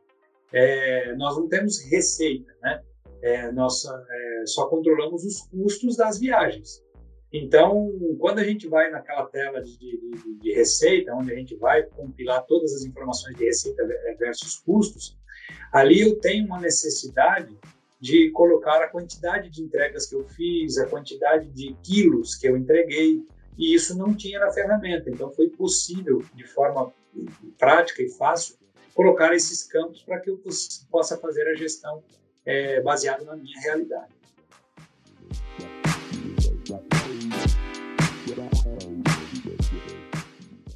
é, 0.54 1.16
nós 1.16 1.38
não 1.38 1.48
temos 1.48 1.80
receita, 1.90 2.52
né? 2.62 2.82
É, 3.22 3.52
nós 3.52 3.84
é, 3.86 4.46
só 4.46 4.68
controlamos 4.68 5.24
os 5.26 5.42
custos 5.48 5.98
das 5.98 6.20
viagens. 6.20 6.84
Então, 7.34 7.92
quando 8.20 8.40
a 8.40 8.44
gente 8.44 8.68
vai 8.68 8.90
naquela 8.90 9.26
tela 9.26 9.62
de, 9.62 9.78
de, 9.78 10.40
de, 10.40 10.54
receita, 10.54 11.14
onde 11.14 11.34
a 11.34 11.36
gente 11.36 11.56
vai 11.56 11.84
compilar 11.84 12.46
todas 12.46 12.74
as 12.74 12.84
informações 12.84 13.36
de 13.36 13.44
receita 13.44 13.86
versus 14.18 14.60
custos, 14.60 15.18
Ali 15.72 16.02
eu 16.02 16.20
tenho 16.20 16.46
uma 16.46 16.60
necessidade 16.60 17.58
de 18.00 18.30
colocar 18.32 18.82
a 18.82 18.90
quantidade 18.90 19.50
de 19.50 19.64
entregas 19.64 20.06
que 20.06 20.16
eu 20.16 20.24
fiz, 20.24 20.78
a 20.78 20.88
quantidade 20.88 21.50
de 21.50 21.76
quilos 21.84 22.36
que 22.36 22.48
eu 22.48 22.56
entreguei, 22.56 23.24
e 23.58 23.74
isso 23.74 23.98
não 23.98 24.14
tinha 24.14 24.40
na 24.40 24.52
ferramenta. 24.52 25.10
Então 25.10 25.32
foi 25.32 25.50
possível, 25.50 26.24
de 26.36 26.46
forma 26.46 26.94
prática 27.58 28.04
e 28.04 28.10
fácil, 28.10 28.56
colocar 28.98 29.32
esses 29.36 29.62
campos 29.62 30.02
para 30.02 30.20
que 30.20 30.32
eu 30.32 30.42
possa 30.90 31.20
fazer 31.20 31.48
a 31.48 31.54
gestão 31.54 32.04
é, 32.44 32.82
baseada 32.82 33.24
na 33.24 33.36
minha 33.36 33.62
realidade. 33.62 34.12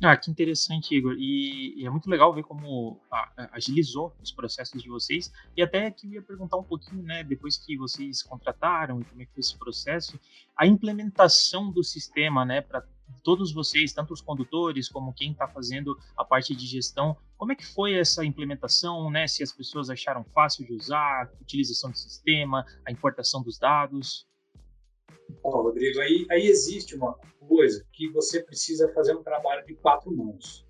Ah, 0.03 0.15
que 0.15 0.29
interessante, 0.29 0.95
Igor. 0.95 1.15
E, 1.17 1.81
e 1.81 1.85
é 1.85 1.89
muito 1.89 2.07
legal 2.07 2.31
ver 2.31 2.43
como 2.43 2.99
a, 3.09 3.31
a, 3.37 3.49
agilizou 3.53 4.15
os 4.21 4.31
processos 4.31 4.81
de 4.81 4.89
vocês. 4.89 5.31
E 5.57 5.63
até 5.63 5.89
que 5.89 6.05
eu 6.05 6.11
ia 6.13 6.21
perguntar 6.21 6.57
um 6.57 6.63
pouquinho, 6.63 7.01
né, 7.01 7.23
depois 7.23 7.57
que 7.57 7.75
vocês 7.75 8.21
contrataram 8.21 9.01
e 9.01 9.03
como 9.03 9.21
é 9.21 9.25
que 9.25 9.31
foi 9.31 9.39
esse 9.39 9.57
processo, 9.57 10.19
a 10.55 10.67
implementação 10.67 11.71
do 11.71 11.83
sistema, 11.83 12.45
né, 12.45 12.61
para 12.61 12.83
todos 13.23 13.53
vocês, 13.53 13.93
tanto 13.93 14.13
os 14.13 14.21
condutores 14.21 14.89
como 14.89 15.13
quem 15.13 15.31
está 15.31 15.47
fazendo 15.47 15.97
a 16.17 16.23
parte 16.23 16.55
de 16.55 16.65
gestão, 16.65 17.15
como 17.37 17.51
é 17.51 17.55
que 17.55 17.65
foi 17.65 17.93
essa 17.93 18.23
implementação, 18.23 19.09
né? 19.09 19.27
Se 19.27 19.43
as 19.43 19.51
pessoas 19.51 19.89
acharam 19.89 20.23
fácil 20.23 20.65
de 20.65 20.73
usar, 20.73 21.23
a 21.23 21.41
utilização 21.41 21.91
do 21.91 21.97
sistema, 21.97 22.65
a 22.85 22.91
importação 22.91 23.41
dos 23.41 23.57
dados? 23.57 24.27
Ó, 25.43 25.61
Rodrigo, 25.61 25.99
aí, 25.99 26.25
aí 26.29 26.47
existe 26.47 26.95
uma 26.95 27.13
coisa 27.47 27.85
que 27.93 28.09
você 28.09 28.41
precisa 28.43 28.91
fazer 28.93 29.15
um 29.15 29.23
trabalho 29.23 29.65
de 29.65 29.75
quatro 29.75 30.11
mãos. 30.11 30.65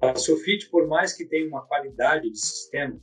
A 0.00 0.14
Sofit, 0.14 0.68
por 0.70 0.86
mais 0.86 1.12
que 1.12 1.24
tenha 1.24 1.48
uma 1.48 1.66
qualidade 1.66 2.30
de 2.30 2.38
sistema, 2.38 3.00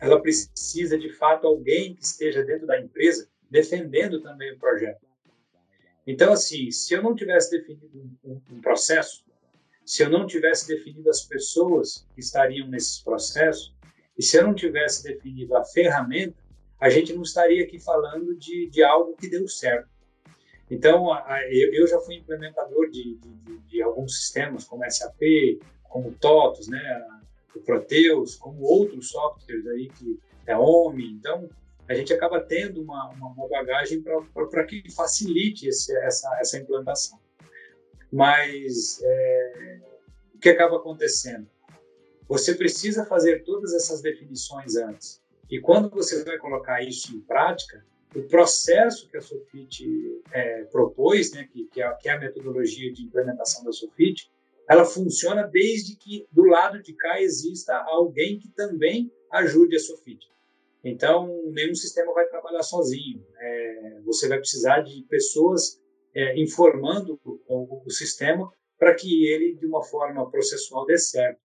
ela 0.00 0.20
precisa 0.20 0.98
de 0.98 1.12
fato 1.14 1.46
alguém 1.46 1.94
que 1.94 2.04
esteja 2.04 2.44
dentro 2.44 2.66
da 2.66 2.80
empresa 2.80 3.28
defendendo 3.50 4.22
também 4.22 4.52
o 4.52 4.58
projeto. 4.58 5.07
Então, 6.08 6.32
assim, 6.32 6.70
se 6.70 6.94
eu 6.94 7.02
não 7.02 7.14
tivesse 7.14 7.50
definido 7.50 8.18
um, 8.24 8.40
um, 8.50 8.60
processo, 8.62 9.22
se 9.84 10.02
eu 10.02 10.08
não 10.08 10.26
tivesse 10.26 10.66
definido 10.66 11.10
as 11.10 11.20
pessoas 11.20 12.06
que 12.14 12.20
estariam 12.20 12.66
nesses 12.66 12.98
processos, 13.00 13.74
e 14.18 14.22
se 14.22 14.38
eu 14.38 14.44
não 14.44 14.54
tivesse 14.54 15.02
definido 15.04 15.54
a 15.54 15.62
ferramenta, 15.62 16.42
a 16.80 16.88
gente 16.88 17.12
não 17.12 17.20
estaria 17.20 17.62
aqui 17.62 17.78
falando 17.78 18.34
de, 18.36 18.70
de 18.70 18.82
algo 18.82 19.14
que 19.16 19.28
deu 19.28 19.46
certo. 19.46 19.86
Então, 20.70 21.12
a, 21.12 21.42
eu, 21.50 21.74
eu, 21.74 21.86
já 21.86 22.00
fui 22.00 22.14
implementador 22.14 22.88
de, 22.88 23.16
de, 23.16 23.58
de, 23.68 23.82
alguns 23.82 24.18
sistemas, 24.18 24.64
como 24.64 24.90
SAP, 24.90 25.20
como 25.90 26.14
TOTOS, 26.14 26.68
né, 26.68 27.06
o 27.54 27.60
Proteus, 27.60 28.34
como 28.36 28.62
outros 28.62 29.10
softwares 29.10 29.66
aí 29.66 29.90
que 29.90 30.18
é 30.46 30.56
OMI. 30.56 31.12
Então, 31.12 31.50
a 31.88 31.94
gente 31.94 32.12
acaba 32.12 32.40
tendo 32.40 32.82
uma, 32.82 33.08
uma, 33.10 33.48
bagagem 33.48 34.02
para 34.02 34.64
que 34.64 34.90
facilite 34.90 35.66
esse, 35.66 35.96
essa, 35.98 36.38
essa 36.38 36.58
implantação. 36.58 37.18
Mas 38.12 39.00
é, 39.02 39.80
o 40.34 40.38
que 40.38 40.50
acaba 40.50 40.76
acontecendo? 40.76 41.48
Você 42.28 42.54
precisa 42.54 43.06
fazer 43.06 43.42
todas 43.42 43.72
essas 43.72 44.02
definições 44.02 44.76
antes. 44.76 45.22
E 45.50 45.58
quando 45.60 45.88
você 45.88 46.22
vai 46.24 46.36
colocar 46.36 46.82
isso 46.82 47.16
em 47.16 47.20
prática, 47.20 47.82
o 48.14 48.22
processo 48.22 49.08
que 49.08 49.16
a 49.16 49.20
Sofit 49.20 49.86
é, 50.30 50.64
propôs, 50.64 51.32
né, 51.32 51.48
que, 51.50 51.64
que, 51.64 51.82
é, 51.82 51.90
que, 51.94 52.08
é, 52.08 52.12
a 52.12 52.18
metodologia 52.18 52.92
de 52.92 53.02
implementação 53.02 53.64
da 53.64 53.72
Sofit, 53.72 54.30
ela 54.68 54.84
funciona 54.84 55.42
desde 55.44 55.96
que 55.96 56.26
do 56.30 56.44
lado 56.44 56.82
de 56.82 56.92
cá 56.92 57.20
exista 57.20 57.74
alguém 57.86 58.38
que 58.38 58.48
também 58.50 59.10
ajude 59.32 59.76
a 59.76 59.80
Sofit. 59.80 60.28
Então, 60.84 61.42
nenhum 61.52 61.74
sistema 61.74 62.12
vai 62.12 62.26
trabalhar 62.28 62.62
sozinho. 62.62 63.24
É, 63.38 64.00
você 64.04 64.28
vai 64.28 64.38
precisar 64.38 64.80
de 64.80 65.04
pessoas 65.08 65.80
é, 66.14 66.40
informando 66.40 67.20
o, 67.24 67.82
o 67.84 67.90
sistema 67.90 68.50
para 68.78 68.94
que 68.94 69.26
ele, 69.26 69.56
de 69.56 69.66
uma 69.66 69.82
forma 69.82 70.30
processual, 70.30 70.86
dê 70.86 70.96
certo. 70.96 71.40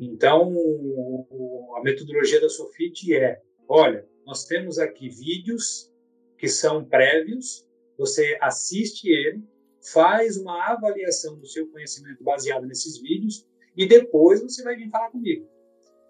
Então, 0.00 0.52
o, 0.52 1.74
a 1.76 1.82
metodologia 1.82 2.40
da 2.40 2.48
Sofit 2.48 3.14
é: 3.14 3.40
olha, 3.68 4.06
nós 4.26 4.44
temos 4.44 4.78
aqui 4.78 5.08
vídeos 5.08 5.90
que 6.36 6.48
são 6.48 6.84
prévios, 6.84 7.64
você 7.96 8.36
assiste 8.40 9.08
ele, 9.08 9.44
faz 9.92 10.36
uma 10.36 10.72
avaliação 10.72 11.38
do 11.38 11.46
seu 11.46 11.68
conhecimento 11.70 12.22
baseado 12.22 12.66
nesses 12.66 13.00
vídeos 13.00 13.46
e 13.76 13.86
depois 13.86 14.42
você 14.42 14.62
vai 14.62 14.76
vir 14.76 14.90
falar 14.90 15.10
comigo. 15.10 15.48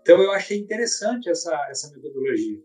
Então, 0.03 0.21
eu 0.21 0.33
achei 0.33 0.59
interessante 0.59 1.31
essa, 1.31 1.55
essa 1.71 1.89
metodologia. 1.93 2.61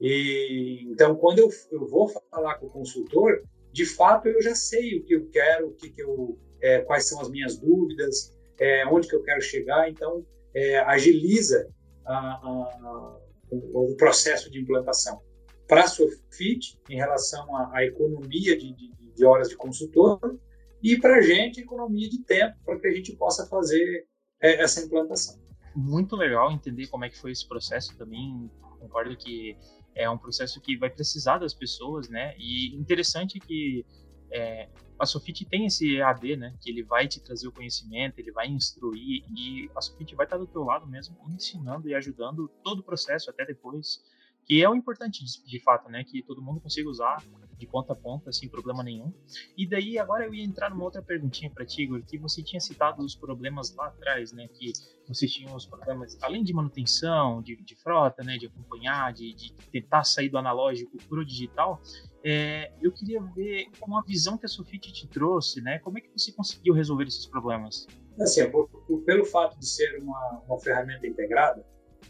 E, 0.00 0.82
então, 0.90 1.14
quando 1.14 1.38
eu, 1.38 1.50
eu 1.70 1.86
vou 1.86 2.08
falar 2.08 2.56
com 2.56 2.66
o 2.66 2.70
consultor, 2.70 3.42
de 3.70 3.84
fato, 3.84 4.28
eu 4.28 4.40
já 4.40 4.54
sei 4.54 4.98
o 4.98 5.04
que 5.04 5.14
eu 5.14 5.28
quero, 5.28 5.68
o 5.68 5.74
que, 5.74 5.90
que 5.90 6.02
eu, 6.02 6.38
é, 6.62 6.80
quais 6.80 7.06
são 7.06 7.20
as 7.20 7.30
minhas 7.30 7.58
dúvidas, 7.58 8.34
é, 8.58 8.86
onde 8.86 9.08
que 9.08 9.14
eu 9.14 9.22
quero 9.22 9.42
chegar. 9.42 9.90
Então, 9.90 10.26
é, 10.54 10.78
agiliza 10.78 11.68
a, 12.06 12.16
a, 12.16 13.20
o, 13.50 13.92
o, 13.92 13.96
processo 13.96 14.50
de 14.50 14.58
implantação. 14.58 15.20
Para 15.68 15.84
a 15.84 15.86
Sofit, 15.86 16.78
em 16.88 16.96
relação 16.96 17.54
à, 17.56 17.76
à 17.76 17.84
economia 17.84 18.56
de, 18.56 18.72
de, 18.72 18.90
de 19.14 19.24
horas 19.24 19.50
de 19.50 19.56
consultor, 19.56 20.38
e 20.82 20.98
para 20.98 21.16
a 21.16 21.20
gente, 21.20 21.60
economia 21.60 22.08
de 22.08 22.22
tempo, 22.24 22.56
para 22.64 22.78
que 22.78 22.86
a 22.86 22.92
gente 22.92 23.14
possa 23.16 23.46
fazer 23.46 24.06
é, 24.40 24.62
essa 24.62 24.80
implantação 24.80 25.43
muito 25.74 26.16
legal 26.16 26.52
entender 26.52 26.86
como 26.88 27.04
é 27.04 27.10
que 27.10 27.18
foi 27.18 27.32
esse 27.32 27.46
processo 27.46 27.96
também. 27.96 28.50
Concordo 28.78 29.16
que 29.16 29.56
é 29.94 30.08
um 30.08 30.18
processo 30.18 30.60
que 30.60 30.76
vai 30.76 30.90
precisar 30.90 31.38
das 31.38 31.54
pessoas, 31.54 32.08
né? 32.08 32.34
E 32.38 32.74
interessante 32.76 33.38
que 33.38 33.84
é, 34.30 34.68
a 34.98 35.06
Sofit 35.06 35.44
tem 35.44 35.66
esse 35.66 35.96
EAD, 35.96 36.36
né? 36.36 36.56
Que 36.60 36.70
ele 36.70 36.82
vai 36.82 37.06
te 37.06 37.20
trazer 37.20 37.48
o 37.48 37.52
conhecimento, 37.52 38.18
ele 38.18 38.32
vai 38.32 38.48
instruir 38.48 39.24
e 39.30 39.70
a 39.76 39.80
Sofit 39.80 40.14
vai 40.14 40.26
estar 40.26 40.36
do 40.36 40.46
teu 40.46 40.64
lado 40.64 40.86
mesmo, 40.86 41.16
ensinando 41.28 41.88
e 41.88 41.94
ajudando 41.94 42.48
todo 42.62 42.80
o 42.80 42.82
processo 42.82 43.30
até 43.30 43.44
depois 43.44 44.02
que 44.46 44.62
é 44.62 44.68
o 44.68 44.74
importante 44.74 45.24
de, 45.24 45.60
fato, 45.60 45.90
né? 45.90 46.04
Que 46.04 46.22
todo 46.22 46.42
mundo 46.42 46.60
consiga 46.60 46.88
usar 46.88 47.22
de 47.58 47.66
ponta 47.66 47.92
a 47.92 47.96
ponta 47.96 48.32
sem 48.32 48.48
problema 48.48 48.82
nenhum. 48.82 49.12
E 49.56 49.68
daí 49.68 49.98
agora 49.98 50.24
eu 50.24 50.34
ia 50.34 50.44
entrar 50.44 50.70
numa 50.70 50.84
outra 50.84 51.02
perguntinha 51.02 51.50
para 51.50 51.64
ti, 51.64 51.82
Igor, 51.82 52.02
que 52.04 52.18
você 52.18 52.42
tinha 52.42 52.60
citado 52.60 53.04
os 53.04 53.14
problemas 53.14 53.74
lá 53.74 53.86
atrás, 53.86 54.32
né? 54.32 54.48
Que 54.48 54.72
vocês 55.06 55.32
tinham 55.32 55.54
os 55.54 55.66
problemas, 55.66 56.16
além 56.22 56.42
de 56.42 56.52
manutenção, 56.52 57.42
de, 57.42 57.56
de 57.56 57.76
frota, 57.76 58.22
né? 58.22 58.36
De 58.36 58.46
acompanhar, 58.46 59.12
de, 59.12 59.34
de, 59.34 59.52
tentar 59.70 60.04
sair 60.04 60.28
do 60.28 60.38
analógico 60.38 60.96
para 61.08 61.20
o 61.20 61.24
digital. 61.24 61.80
É, 62.24 62.72
eu 62.80 62.92
queria 62.92 63.20
ver 63.34 63.66
com 63.78 63.96
a 63.98 64.02
visão 64.02 64.38
que 64.38 64.46
a 64.46 64.48
Sofit 64.48 64.92
te 64.92 65.06
trouxe, 65.08 65.60
né? 65.60 65.78
Como 65.80 65.98
é 65.98 66.00
que 66.00 66.10
você 66.16 66.32
conseguiu 66.32 66.74
resolver 66.74 67.04
esses 67.04 67.26
problemas? 67.26 67.86
Assim, 68.20 68.48
por, 68.50 68.68
por, 68.68 69.02
pelo 69.02 69.24
fato 69.24 69.58
de 69.58 69.68
ser 69.68 69.98
uma, 70.00 70.42
uma 70.46 70.58
ferramenta 70.60 71.06
integrada, 71.06 71.64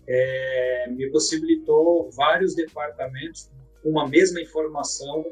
é, 0.07 0.87
me 0.91 1.11
possibilitou 1.11 2.11
vários 2.13 2.55
departamentos 2.55 3.51
uma 3.85 4.09
mesma 4.09 4.41
informação 4.41 5.25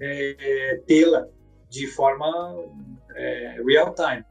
é, 0.00 0.80
tê-la 0.86 1.26
de 1.68 1.86
forma 1.88 2.28
é, 3.14 3.62
real 3.66 3.94
time. 3.94 4.24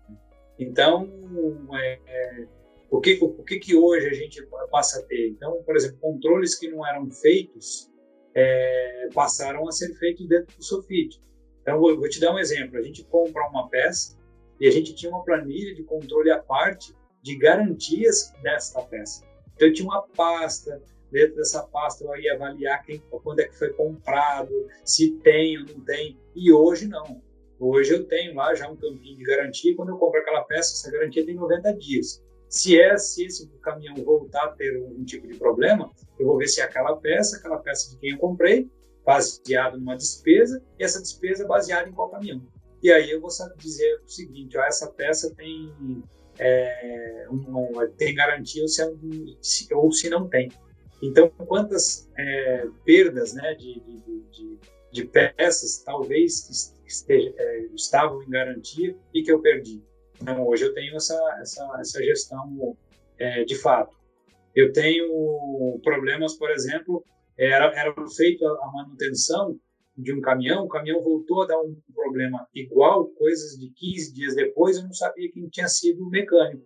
Então, 0.60 1.10
é, 1.74 2.00
é, 2.06 2.48
o, 2.90 3.02
que, 3.02 3.18
o 3.22 3.44
que, 3.44 3.60
que 3.60 3.76
hoje 3.76 4.08
a 4.08 4.14
gente 4.14 4.48
passa 4.70 5.00
a 5.00 5.04
ter? 5.04 5.30
Então, 5.30 5.62
por 5.64 5.76
exemplo, 5.76 5.98
controles 6.00 6.56
que 6.56 6.70
não 6.70 6.86
eram 6.86 7.10
feitos 7.10 7.92
é, 8.36 9.10
passaram 9.14 9.68
a 9.68 9.72
ser 9.72 9.94
feitos 9.96 10.28
dentro 10.28 10.56
do 10.56 10.64
Sofit. 10.64 11.22
Então, 11.62 11.80
vou, 11.80 11.98
vou 11.98 12.10
te 12.10 12.20
dar 12.20 12.34
um 12.34 12.40
exemplo. 12.40 12.78
A 12.78 12.82
gente 12.82 13.04
compra 13.06 13.48
uma 13.50 13.70
peça 13.70 14.18
e 14.60 14.68
a 14.68 14.72
gente 14.72 14.94
tinha 14.96 15.12
uma 15.12 15.24
planilha 15.24 15.74
de 15.74 15.84
controle 15.84 16.30
à 16.32 16.40
parte 16.40 16.94
de 17.22 17.38
garantias 17.38 18.34
desta 18.42 18.82
peça. 18.84 19.26
Então, 19.56 19.68
eu 19.68 19.74
tinha 19.74 19.88
uma 19.88 20.02
pasta, 20.16 20.82
dentro 21.14 21.36
dessa 21.36 21.62
pasta 21.62 22.04
eu 22.04 22.16
ia 22.18 22.34
avaliar 22.34 22.84
quem, 22.84 23.00
quando 23.10 23.40
é 23.40 23.48
que 23.48 23.58
foi 23.58 23.72
comprado, 23.74 24.52
se 24.84 25.12
tem 25.20 25.60
ou 25.60 25.66
não 25.66 25.86
tem, 25.86 26.20
e 26.36 26.52
hoje 26.52 26.88
não. 26.88 27.22
Hoje 27.60 27.94
eu 27.94 28.04
tenho 28.06 28.36
lá 28.36 28.54
já 28.56 28.68
um 28.68 28.76
campinho 28.76 29.18
de 29.18 29.24
garantia, 29.24 29.76
quando 29.76 29.90
eu 29.90 29.98
compro 29.98 30.20
aquela 30.20 30.44
peça, 30.44 30.74
essa 30.74 30.92
garantia 30.92 31.24
tem 31.24 31.36
90 31.36 31.74
dias. 31.76 32.22
Se 32.50 32.80
é, 32.80 32.98
se 32.98 33.26
esse 33.26 33.48
caminhão 33.62 33.96
voltar 34.04 34.44
a 34.46 34.52
ter 34.52 34.78
um 34.82 35.04
tipo 35.06 35.28
de 35.28 35.38
problema, 35.38 35.92
eu 36.20 36.26
vou 36.26 36.38
ver 36.38 36.48
se 36.48 36.60
é 36.60 36.64
aquela 36.64 36.98
peça, 36.98 37.38
aquela 37.38 37.60
peça 37.60 37.92
de 37.92 37.98
quem 38.00 38.12
eu 38.12 38.18
comprei, 38.18 38.70
baseado 39.06 39.78
numa 39.78 39.96
despesa, 39.96 40.62
e 40.80 40.84
essa 40.84 41.00
despesa 41.00 41.48
baseada 41.48 41.88
em 41.88 41.94
qual 41.94 42.10
caminhão. 42.10 42.42
E 42.82 42.92
aí 42.92 43.12
eu 43.12 43.22
vou 43.22 43.30
dizer 43.58 44.02
o 44.04 44.10
seguinte, 44.10 44.58
ó, 44.58 44.64
essa 44.64 44.92
peça 44.92 45.34
tem 45.36 45.72
é, 46.40 47.28
um, 47.32 47.72
tem 47.98 48.14
garantia 48.16 48.64
ou 48.64 48.68
se, 48.68 49.74
ou 49.74 49.92
se 49.92 50.10
não 50.10 50.28
tem. 50.28 50.50
Então, 51.04 51.30
quantas 51.30 52.10
é, 52.18 52.66
perdas 52.86 53.34
né, 53.34 53.54
de, 53.56 53.78
de, 53.82 53.98
de, 54.32 54.60
de, 54.90 55.06
peças 55.06 55.84
talvez 55.84 56.72
esteja, 56.88 57.34
é, 57.38 57.66
estavam 57.76 58.24
em 58.24 58.30
garantia 58.30 58.96
e 59.14 59.22
que 59.22 59.30
eu 59.30 59.42
perdi? 59.42 59.84
Então, 60.22 60.48
hoje 60.48 60.64
eu 60.64 60.74
tenho 60.74 60.96
essa, 60.96 61.14
essa, 61.42 61.78
essa 61.78 62.02
gestão 62.02 62.78
é, 63.20 63.44
de 63.44 63.56
fato. 63.56 63.98
Eu 64.56 64.72
tenho 64.72 65.78
problemas, 65.84 66.38
por 66.38 66.50
exemplo, 66.50 67.04
era, 67.38 67.66
era 67.78 67.94
feito 68.16 68.48
a 68.48 68.72
manutenção 68.72 69.60
de 69.98 70.14
um 70.14 70.22
caminhão, 70.22 70.64
o 70.64 70.70
caminhão 70.70 71.04
voltou 71.04 71.44
a 71.44 71.48
dar 71.48 71.60
um 71.60 71.76
problema 71.94 72.48
igual, 72.56 73.08
coisas 73.10 73.60
de 73.60 73.70
15 73.72 74.14
dias 74.14 74.36
depois, 74.36 74.78
eu 74.78 74.84
não 74.84 74.94
sabia 74.94 75.30
quem 75.34 75.50
tinha 75.50 75.68
sido 75.68 76.02
o 76.06 76.10
mecânico. 76.10 76.64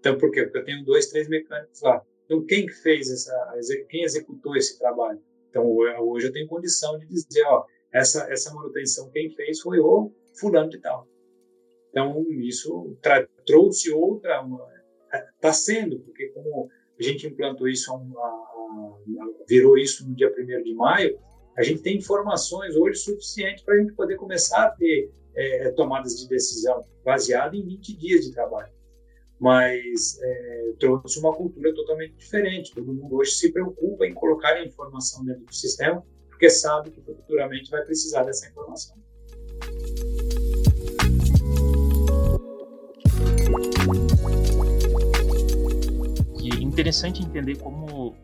Então, 0.00 0.18
por 0.18 0.32
quê? 0.32 0.42
Porque 0.42 0.58
eu 0.58 0.64
tenho 0.64 0.84
dois, 0.84 1.06
três 1.06 1.28
mecânicos 1.28 1.80
lá. 1.82 2.02
Então, 2.26 2.44
quem 2.44 2.68
fez 2.68 3.10
essa, 3.10 3.54
quem 3.88 4.02
executou 4.02 4.54
esse 4.56 4.78
trabalho? 4.78 5.20
Então, 5.48 5.64
hoje 6.00 6.26
eu 6.26 6.32
tenho 6.32 6.48
condição 6.48 6.98
de 6.98 7.06
dizer, 7.06 7.44
ó, 7.46 7.64
essa, 7.92 8.30
essa 8.30 8.52
manutenção 8.52 9.10
quem 9.10 9.30
fez 9.30 9.60
foi 9.60 9.78
o 9.78 10.12
fulano 10.38 10.68
de 10.68 10.78
tal. 10.78 11.08
Então, 11.90 12.26
isso 12.30 12.94
trouxe 13.46 13.90
outra, 13.90 14.44
está 15.36 15.52
sendo, 15.52 16.00
porque 16.00 16.28
como 16.28 16.68
a 16.98 17.02
gente 17.02 17.26
implantou 17.26 17.68
isso, 17.68 17.90
a, 17.92 17.96
a, 17.96 19.46
virou 19.48 19.78
isso 19.78 20.06
no 20.06 20.14
dia 20.14 20.30
1 20.30 20.62
de 20.62 20.74
maio, 20.74 21.18
a 21.56 21.62
gente 21.62 21.80
tem 21.80 21.96
informações 21.96 22.76
hoje 22.76 22.98
suficientes 22.98 23.64
para 23.64 23.74
a 23.74 23.78
gente 23.78 23.94
poder 23.94 24.16
começar 24.16 24.64
a 24.64 24.70
ter 24.72 25.10
é, 25.34 25.70
tomadas 25.70 26.20
de 26.20 26.28
decisão 26.28 26.84
baseada 27.04 27.56
em 27.56 27.64
20 27.64 27.96
dias 27.96 28.26
de 28.26 28.32
trabalho. 28.32 28.70
Mas 29.38 30.18
é, 30.22 30.72
trouxe 30.78 31.18
uma 31.18 31.32
cultura 31.32 31.74
totalmente 31.74 32.14
diferente. 32.14 32.74
Todo 32.74 32.92
mundo 32.92 33.16
hoje 33.16 33.32
se 33.32 33.52
preocupa 33.52 34.06
em 34.06 34.14
colocar 34.14 34.54
a 34.54 34.64
informação 34.64 35.24
dentro 35.24 35.44
do 35.44 35.54
sistema, 35.54 36.02
porque 36.28 36.48
sabe 36.48 36.90
que 36.90 37.00
futuramente 37.00 37.70
vai 37.70 37.84
precisar 37.84 38.24
dessa 38.24 38.48
informação. 38.48 38.96
E 46.42 46.50
é 46.50 46.62
interessante 46.62 47.22
entender 47.22 47.58
como 47.58 48.16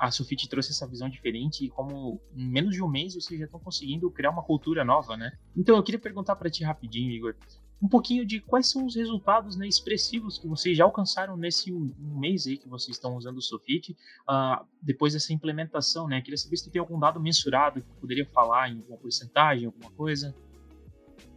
a 0.00 0.10
Sufit 0.10 0.48
trouxe 0.48 0.70
essa 0.70 0.86
visão 0.86 1.08
diferente 1.10 1.66
e 1.66 1.68
como 1.68 2.20
em 2.34 2.48
menos 2.48 2.74
de 2.74 2.82
um 2.82 2.88
mês 2.88 3.14
vocês 3.14 3.38
já 3.38 3.44
estão 3.44 3.60
conseguindo 3.60 4.10
criar 4.10 4.30
uma 4.30 4.42
cultura 4.42 4.82
nova, 4.82 5.16
né? 5.16 5.32
Então 5.54 5.76
eu 5.76 5.82
queria 5.82 6.00
perguntar 6.00 6.36
para 6.36 6.48
ti 6.48 6.64
rapidinho, 6.64 7.10
Igor, 7.10 7.34
um 7.82 7.88
pouquinho 7.88 8.26
de 8.26 8.40
quais 8.40 8.70
são 8.70 8.84
os 8.84 8.94
resultados 8.94 9.56
né, 9.56 9.66
expressivos 9.66 10.36
que 10.38 10.46
vocês 10.46 10.76
já 10.76 10.84
alcançaram 10.84 11.36
nesse 11.36 11.72
um, 11.72 11.90
mês 11.98 12.46
aí 12.46 12.58
que 12.58 12.68
vocês 12.68 12.96
estão 12.96 13.16
usando 13.16 13.38
o 13.38 13.42
Sofit, 13.42 13.96
uh, 14.28 14.64
depois 14.82 15.14
dessa 15.14 15.32
implementação, 15.32 16.06
né? 16.06 16.20
Queria 16.20 16.36
saber 16.36 16.58
se 16.58 16.70
tem 16.70 16.78
algum 16.78 16.98
dado 16.98 17.18
mensurado 17.18 17.80
que 17.80 17.92
poderia 17.94 18.26
falar 18.26 18.68
em 18.68 18.78
alguma 18.78 18.98
porcentagem, 18.98 19.66
alguma 19.66 19.90
coisa. 19.92 20.34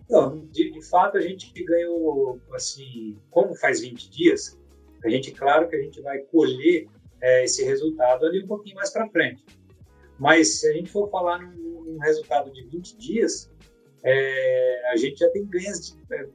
Não, 0.09 0.45
de, 0.47 0.71
de 0.71 0.81
fato 0.89 1.17
a 1.17 1.21
gente 1.21 1.51
ganhou, 1.63 2.41
assim, 2.53 3.17
como 3.31 3.55
faz 3.55 3.79
20 3.79 4.09
dias, 4.09 4.59
a 5.05 5.09
gente, 5.09 5.31
claro 5.31 5.69
que 5.69 5.75
a 5.75 5.81
gente 5.81 6.01
vai 6.01 6.19
colher 6.19 6.87
é, 7.21 7.45
esse 7.45 7.63
resultado 7.63 8.25
ali 8.25 8.43
um 8.43 8.47
pouquinho 8.47 8.75
mais 8.75 8.91
para 8.91 9.09
frente. 9.09 9.43
Mas 10.19 10.59
se 10.59 10.67
a 10.69 10.73
gente 10.73 10.89
for 10.89 11.09
falar 11.09 11.39
num, 11.39 11.83
num 11.83 11.97
resultado 11.99 12.51
de 12.51 12.63
20 12.63 12.97
dias, 12.97 13.51
é, 14.03 14.91
a 14.91 14.97
gente 14.97 15.19
já 15.19 15.29
tem 15.29 15.45
ganhos 15.45 15.79
de, 15.79 16.13
é, 16.13 16.27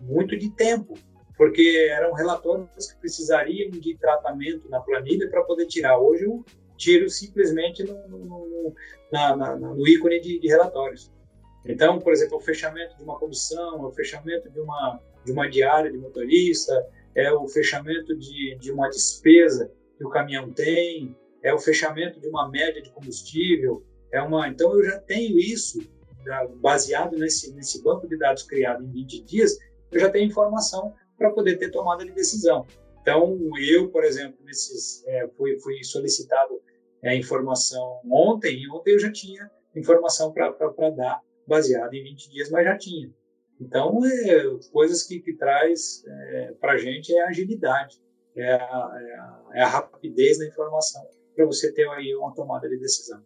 muito 0.00 0.36
de 0.36 0.50
tempo, 0.50 0.94
porque 1.36 1.88
eram 1.90 2.12
relatórios 2.12 2.92
que 2.92 3.00
precisariam 3.00 3.70
de 3.70 3.96
tratamento 3.96 4.68
na 4.68 4.80
planilha 4.80 5.28
para 5.28 5.42
poder 5.42 5.66
tirar. 5.66 5.98
Hoje 5.98 6.24
eu 6.24 6.44
tiro 6.76 7.08
simplesmente 7.08 7.82
no, 7.82 8.08
no, 8.08 8.74
na, 9.10 9.36
na, 9.36 9.56
no 9.56 9.88
ícone 9.88 10.20
de, 10.20 10.38
de, 10.38 10.48
relatórios. 10.48 11.10
Então, 11.64 11.98
por 11.98 12.12
exemplo, 12.12 12.36
o 12.36 12.40
fechamento 12.40 12.96
de 12.96 13.02
uma 13.02 13.18
comissão, 13.18 13.82
o 13.84 13.90
fechamento 13.90 14.50
de 14.50 14.60
uma, 14.60 15.00
de 15.24 15.32
uma 15.32 15.48
diária 15.48 15.90
de 15.90 15.96
motorista, 15.96 16.86
é 17.14 17.32
o 17.32 17.48
fechamento 17.48 18.16
de, 18.16 18.56
de 18.60 18.70
uma 18.70 18.88
despesa 18.88 19.72
que 19.96 20.04
o 20.04 20.10
caminhão 20.10 20.52
tem, 20.52 21.16
é 21.42 21.54
o 21.54 21.58
fechamento 21.58 22.20
de 22.20 22.28
uma 22.28 22.50
média 22.50 22.82
de 22.82 22.90
combustível, 22.90 23.82
é 24.12 24.20
uma. 24.20 24.48
Então 24.48 24.74
eu 24.74 24.84
já 24.84 24.98
tenho 24.98 25.38
isso 25.38 25.78
baseado 26.60 27.16
nesse 27.16 27.52
nesse 27.54 27.82
banco 27.82 28.08
de 28.08 28.18
dados 28.18 28.42
criado 28.42 28.84
em 28.84 28.90
20 28.90 29.24
dias, 29.24 29.58
eu 29.92 30.00
já 30.00 30.10
tenho 30.10 30.26
informação 30.26 30.94
para 31.16 31.30
poder 31.30 31.56
ter 31.58 31.70
tomada 31.70 32.04
de 32.04 32.12
decisão. 32.12 32.66
Então 33.00 33.38
eu, 33.58 33.88
por 33.90 34.04
exemplo, 34.04 34.38
nesses 34.44 35.04
é, 35.06 35.28
fui, 35.36 35.58
fui 35.60 35.82
solicitado 35.84 36.60
é, 37.02 37.14
informação 37.16 38.00
ontem 38.10 38.62
e 38.62 38.70
ontem 38.70 38.92
eu 38.92 38.98
já 38.98 39.12
tinha 39.12 39.50
informação 39.76 40.32
para 40.32 40.90
dar 40.90 41.20
baseado 41.46 41.92
em 41.94 42.02
20 42.02 42.30
dias, 42.30 42.50
mas 42.50 42.64
já 42.64 42.78
tinha. 42.78 43.12
Então, 43.60 44.00
é, 44.04 44.44
coisas 44.72 45.02
que, 45.02 45.20
que 45.20 45.34
traz 45.34 46.02
é, 46.06 46.52
para 46.60 46.72
a 46.72 46.78
gente 46.78 47.14
é 47.14 47.22
a 47.22 47.28
agilidade 47.28 48.02
é 48.36 48.52
a, 48.52 48.56
é 48.56 49.14
a, 49.14 49.44
é 49.54 49.62
a 49.62 49.68
rapidez 49.68 50.38
da 50.38 50.46
informação 50.46 51.06
para 51.34 51.46
você 51.46 51.72
ter 51.72 51.88
aí 51.90 52.14
uma 52.14 52.34
tomada 52.34 52.68
de 52.68 52.78
decisão. 52.78 53.22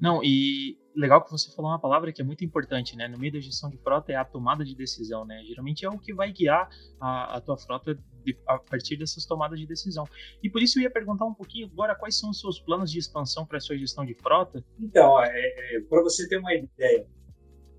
Não, 0.00 0.22
e 0.22 0.78
legal 0.98 1.24
que 1.24 1.30
você 1.30 1.50
falou 1.52 1.70
uma 1.70 1.78
palavra 1.78 2.12
que 2.12 2.20
é 2.20 2.24
muito 2.24 2.44
importante, 2.44 2.96
né? 2.96 3.06
No 3.06 3.18
meio 3.18 3.32
da 3.32 3.40
gestão 3.40 3.70
de 3.70 3.78
frota 3.78 4.12
é 4.12 4.16
a 4.16 4.24
tomada 4.24 4.64
de 4.64 4.74
decisão, 4.74 5.24
né? 5.24 5.42
Geralmente 5.44 5.84
é 5.84 5.88
o 5.88 5.98
que 5.98 6.12
vai 6.12 6.32
guiar 6.32 6.68
a, 7.00 7.36
a 7.36 7.40
tua 7.40 7.56
frota 7.56 7.94
de, 8.24 8.36
a 8.46 8.58
partir 8.58 8.96
dessas 8.96 9.24
tomadas 9.24 9.58
de 9.58 9.66
decisão. 9.66 10.04
E 10.42 10.50
por 10.50 10.60
isso 10.60 10.78
eu 10.78 10.82
ia 10.82 10.90
perguntar 10.90 11.24
um 11.24 11.34
pouquinho 11.34 11.70
agora 11.72 11.94
quais 11.94 12.18
são 12.18 12.30
os 12.30 12.40
seus 12.40 12.60
planos 12.60 12.90
de 12.90 12.98
expansão 12.98 13.46
para 13.46 13.58
a 13.58 13.60
sua 13.60 13.78
gestão 13.78 14.04
de 14.04 14.14
frota. 14.14 14.64
Então, 14.78 15.22
é, 15.22 15.76
é, 15.76 15.80
para 15.88 16.02
você 16.02 16.28
ter 16.28 16.38
uma 16.38 16.52
ideia, 16.52 17.06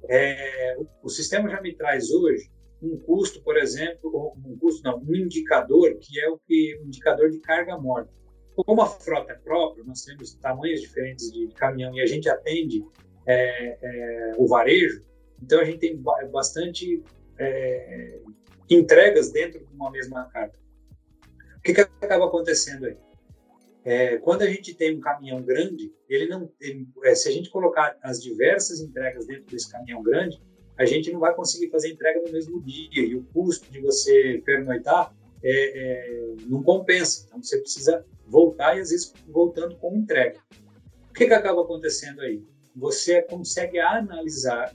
é, 0.08 0.78
o, 0.78 0.88
o 1.04 1.10
sistema 1.10 1.50
já 1.50 1.62
me 1.62 1.74
traz 1.74 2.10
hoje 2.12 2.50
um 2.82 2.98
custo, 3.00 3.42
por 3.44 3.58
exemplo, 3.58 4.34
um 4.46 4.58
custo 4.58 4.82
não, 4.84 4.98
um 5.00 5.16
indicador 5.16 5.98
que 6.00 6.20
é 6.20 6.30
o 6.30 6.40
que 6.40 6.80
um 6.82 6.88
indicador 6.88 7.30
de 7.30 7.40
carga 7.40 7.78
morta. 7.78 8.10
Como 8.56 8.82
a 8.82 8.88
frota 8.88 9.34
é 9.34 9.36
própria, 9.36 9.84
nós 9.86 10.02
temos 10.04 10.36
tamanhos 10.36 10.82
diferentes 10.82 11.32
de 11.32 11.48
caminhão 11.50 11.94
e 11.94 12.02
a 12.02 12.06
gente 12.06 12.30
atende 12.30 12.84
é, 13.32 13.78
é, 13.82 14.32
o 14.38 14.48
varejo, 14.48 15.04
então 15.42 15.60
a 15.60 15.64
gente 15.64 15.78
tem 15.78 16.02
bastante 16.32 17.04
é, 17.38 18.20
entregas 18.68 19.32
dentro 19.32 19.60
de 19.60 19.74
uma 19.74 19.92
mesma 19.92 20.26
carga. 20.26 20.58
O 21.58 21.62
que, 21.62 21.74
que 21.74 21.82
acaba 21.82 22.26
acontecendo 22.26 22.86
aí? 22.86 22.98
É, 23.86 24.18
quando 24.18 24.42
a 24.42 24.48
gente 24.48 24.74
tem 24.74 24.98
um 24.98 25.00
caminhão 25.00 25.42
grande, 25.44 25.94
ele 26.10 26.28
não, 26.28 26.52
ele, 26.60 26.88
é, 27.04 27.14
se 27.14 27.30
a 27.30 27.32
gente 27.32 27.50
colocar 27.50 27.98
as 28.02 28.22
diversas 28.22 28.80
entregas 28.82 29.28
dentro 29.28 29.46
desse 29.46 29.72
caminhão 29.72 30.02
grande, 30.02 30.42
a 30.78 30.86
gente 30.86 31.12
não 31.12 31.20
vai 31.20 31.34
conseguir 31.36 31.70
fazer 31.70 31.90
entrega 31.90 32.22
no 32.22 32.32
mesmo 32.32 32.62
dia 32.64 33.06
e 33.06 33.16
o 33.16 33.24
custo 33.26 33.72
de 33.72 33.80
você 33.80 34.42
pernoitar 34.44 35.14
é, 35.44 36.34
não 36.48 36.64
compensa. 36.64 37.26
Então 37.28 37.42
você 37.42 37.60
precisa 37.60 38.04
voltar 38.26 38.76
e 38.76 38.82
às 38.82 38.90
vezes 38.90 39.14
voltando 39.28 39.76
com 39.78 39.96
entrega. 39.96 40.40
O 41.10 41.14
que, 41.14 41.28
que 41.28 41.34
acaba 41.34 41.62
acontecendo 41.62 42.22
aí? 42.22 42.44
Você 42.76 43.22
consegue 43.24 43.80
analisar 43.80 44.74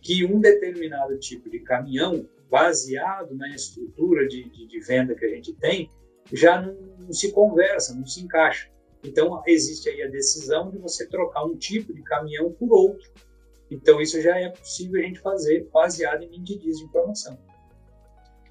que 0.00 0.24
um 0.24 0.40
determinado 0.40 1.18
tipo 1.18 1.50
de 1.50 1.60
caminhão, 1.60 2.26
baseado 2.50 3.34
na 3.34 3.48
estrutura 3.54 4.26
de, 4.26 4.48
de, 4.50 4.66
de 4.66 4.80
venda 4.80 5.14
que 5.14 5.24
a 5.24 5.28
gente 5.28 5.52
tem, 5.54 5.90
já 6.32 6.60
não, 6.60 6.74
não 6.98 7.12
se 7.12 7.32
conversa, 7.32 7.94
não 7.94 8.06
se 8.06 8.22
encaixa. 8.22 8.70
Então, 9.04 9.42
existe 9.46 9.88
aí 9.88 10.02
a 10.02 10.08
decisão 10.08 10.70
de 10.70 10.78
você 10.78 11.06
trocar 11.06 11.44
um 11.44 11.56
tipo 11.56 11.92
de 11.94 12.02
caminhão 12.02 12.52
por 12.52 12.72
outro 12.72 13.10
então, 13.70 14.00
isso 14.00 14.20
já 14.20 14.36
é 14.36 14.48
possível 14.48 15.00
a 15.00 15.04
gente 15.04 15.20
fazer 15.20 15.68
baseado 15.72 16.24
em 16.24 16.28
20 16.28 16.58
dias 16.58 16.78
de 16.78 16.84
informação. 16.84 17.38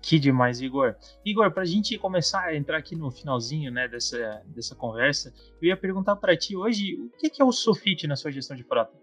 Que 0.02 0.18
demais, 0.18 0.62
Igor. 0.62 0.96
Igor, 1.26 1.52
para 1.52 1.64
a 1.64 1.66
gente 1.66 1.98
começar 1.98 2.46
a 2.46 2.56
entrar 2.56 2.78
aqui 2.78 2.96
no 2.96 3.12
finalzinho 3.12 3.72
né, 3.72 3.88
dessa, 3.88 4.42
dessa 4.46 4.76
conversa, 4.76 5.34
eu 5.62 5.68
ia 5.68 5.78
perguntar 5.78 6.16
para 6.16 6.38
ti 6.38 6.56
hoje 6.56 6.96
o 6.96 7.10
que 7.10 7.42
é 7.42 7.46
o 7.46 7.52
Sofit 7.52 8.08
na 8.08 8.16
sua 8.16 8.32
gestão 8.32 8.56
de 8.56 8.64
frota? 8.64 8.98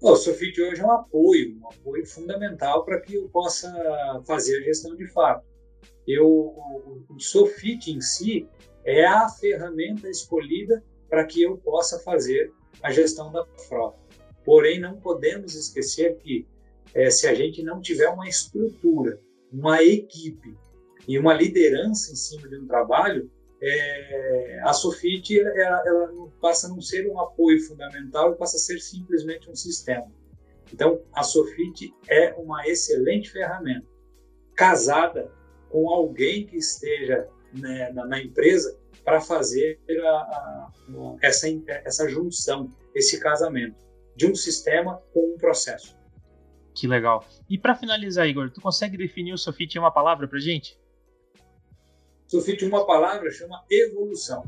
O 0.00 0.16
Sofit 0.16 0.60
hoje 0.62 0.80
é 0.80 0.84
um 0.84 0.92
apoio, 0.92 1.58
um 1.60 1.68
apoio 1.68 2.06
fundamental 2.06 2.84
para 2.84 3.00
que 3.00 3.14
eu 3.16 3.28
possa 3.28 3.70
fazer 4.26 4.58
a 4.58 4.62
gestão 4.62 4.96
de 4.96 5.06
fato. 5.08 5.44
Eu, 6.06 6.26
o 6.26 7.18
Sofit 7.18 7.90
em 7.90 8.00
si 8.00 8.48
é 8.84 9.04
a 9.04 9.28
ferramenta 9.28 10.08
escolhida 10.08 10.82
para 11.08 11.26
que 11.26 11.42
eu 11.42 11.58
possa 11.58 11.98
fazer 11.98 12.52
a 12.82 12.90
gestão 12.90 13.30
da 13.30 13.44
frota. 13.68 13.98
Porém, 14.44 14.80
não 14.80 14.98
podemos 14.98 15.54
esquecer 15.54 16.16
que 16.16 16.46
é, 16.94 17.10
se 17.10 17.26
a 17.26 17.34
gente 17.34 17.62
não 17.62 17.80
tiver 17.80 18.08
uma 18.08 18.28
estrutura, 18.28 19.20
uma 19.52 19.82
equipe 19.82 20.56
e 21.06 21.18
uma 21.18 21.34
liderança 21.34 22.12
em 22.12 22.16
cima 22.16 22.48
de 22.48 22.58
um 22.58 22.66
trabalho, 22.66 23.30
é, 23.62 24.60
a 24.64 24.72
Sofit 24.72 25.38
ela, 25.38 25.82
ela, 25.86 26.28
passa 26.40 26.66
a 26.66 26.70
não 26.70 26.80
ser 26.80 27.06
um 27.10 27.20
apoio 27.20 27.60
fundamental 27.66 28.34
passa 28.36 28.56
a 28.56 28.60
ser 28.60 28.80
simplesmente 28.80 29.50
um 29.50 29.54
sistema. 29.54 30.10
Então, 30.72 31.02
a 31.12 31.22
Sofit 31.22 31.94
é 32.08 32.32
uma 32.34 32.66
excelente 32.66 33.30
ferramenta, 33.30 33.86
casada 34.54 35.30
com 35.68 35.90
alguém 35.90 36.46
que 36.46 36.56
esteja 36.56 37.28
né, 37.52 37.90
na, 37.92 38.06
na, 38.06 38.22
empresa 38.22 38.78
para 39.04 39.20
fazer 39.20 39.78
a, 39.88 40.08
a, 40.08 40.72
essa, 41.22 41.48
essa 41.84 42.08
junção, 42.08 42.72
esse 42.94 43.20
casamento 43.20 43.76
de 44.16 44.26
um 44.26 44.34
sistema 44.34 45.02
com 45.12 45.34
um 45.34 45.36
processo. 45.36 45.99
Que 46.80 46.88
legal. 46.88 47.26
E 47.46 47.58
para 47.58 47.74
finalizar, 47.74 48.26
Igor, 48.26 48.50
tu 48.50 48.58
consegue 48.58 48.96
definir 48.96 49.34
o 49.34 49.36
Sofit 49.36 49.76
em 49.76 49.78
uma 49.78 49.90
palavra 49.90 50.26
para 50.26 50.38
gente? 50.38 50.78
Sofit 52.26 52.64
em 52.64 52.68
uma 52.68 52.86
palavra 52.86 53.30
chama 53.30 53.62
evolução. 53.70 54.44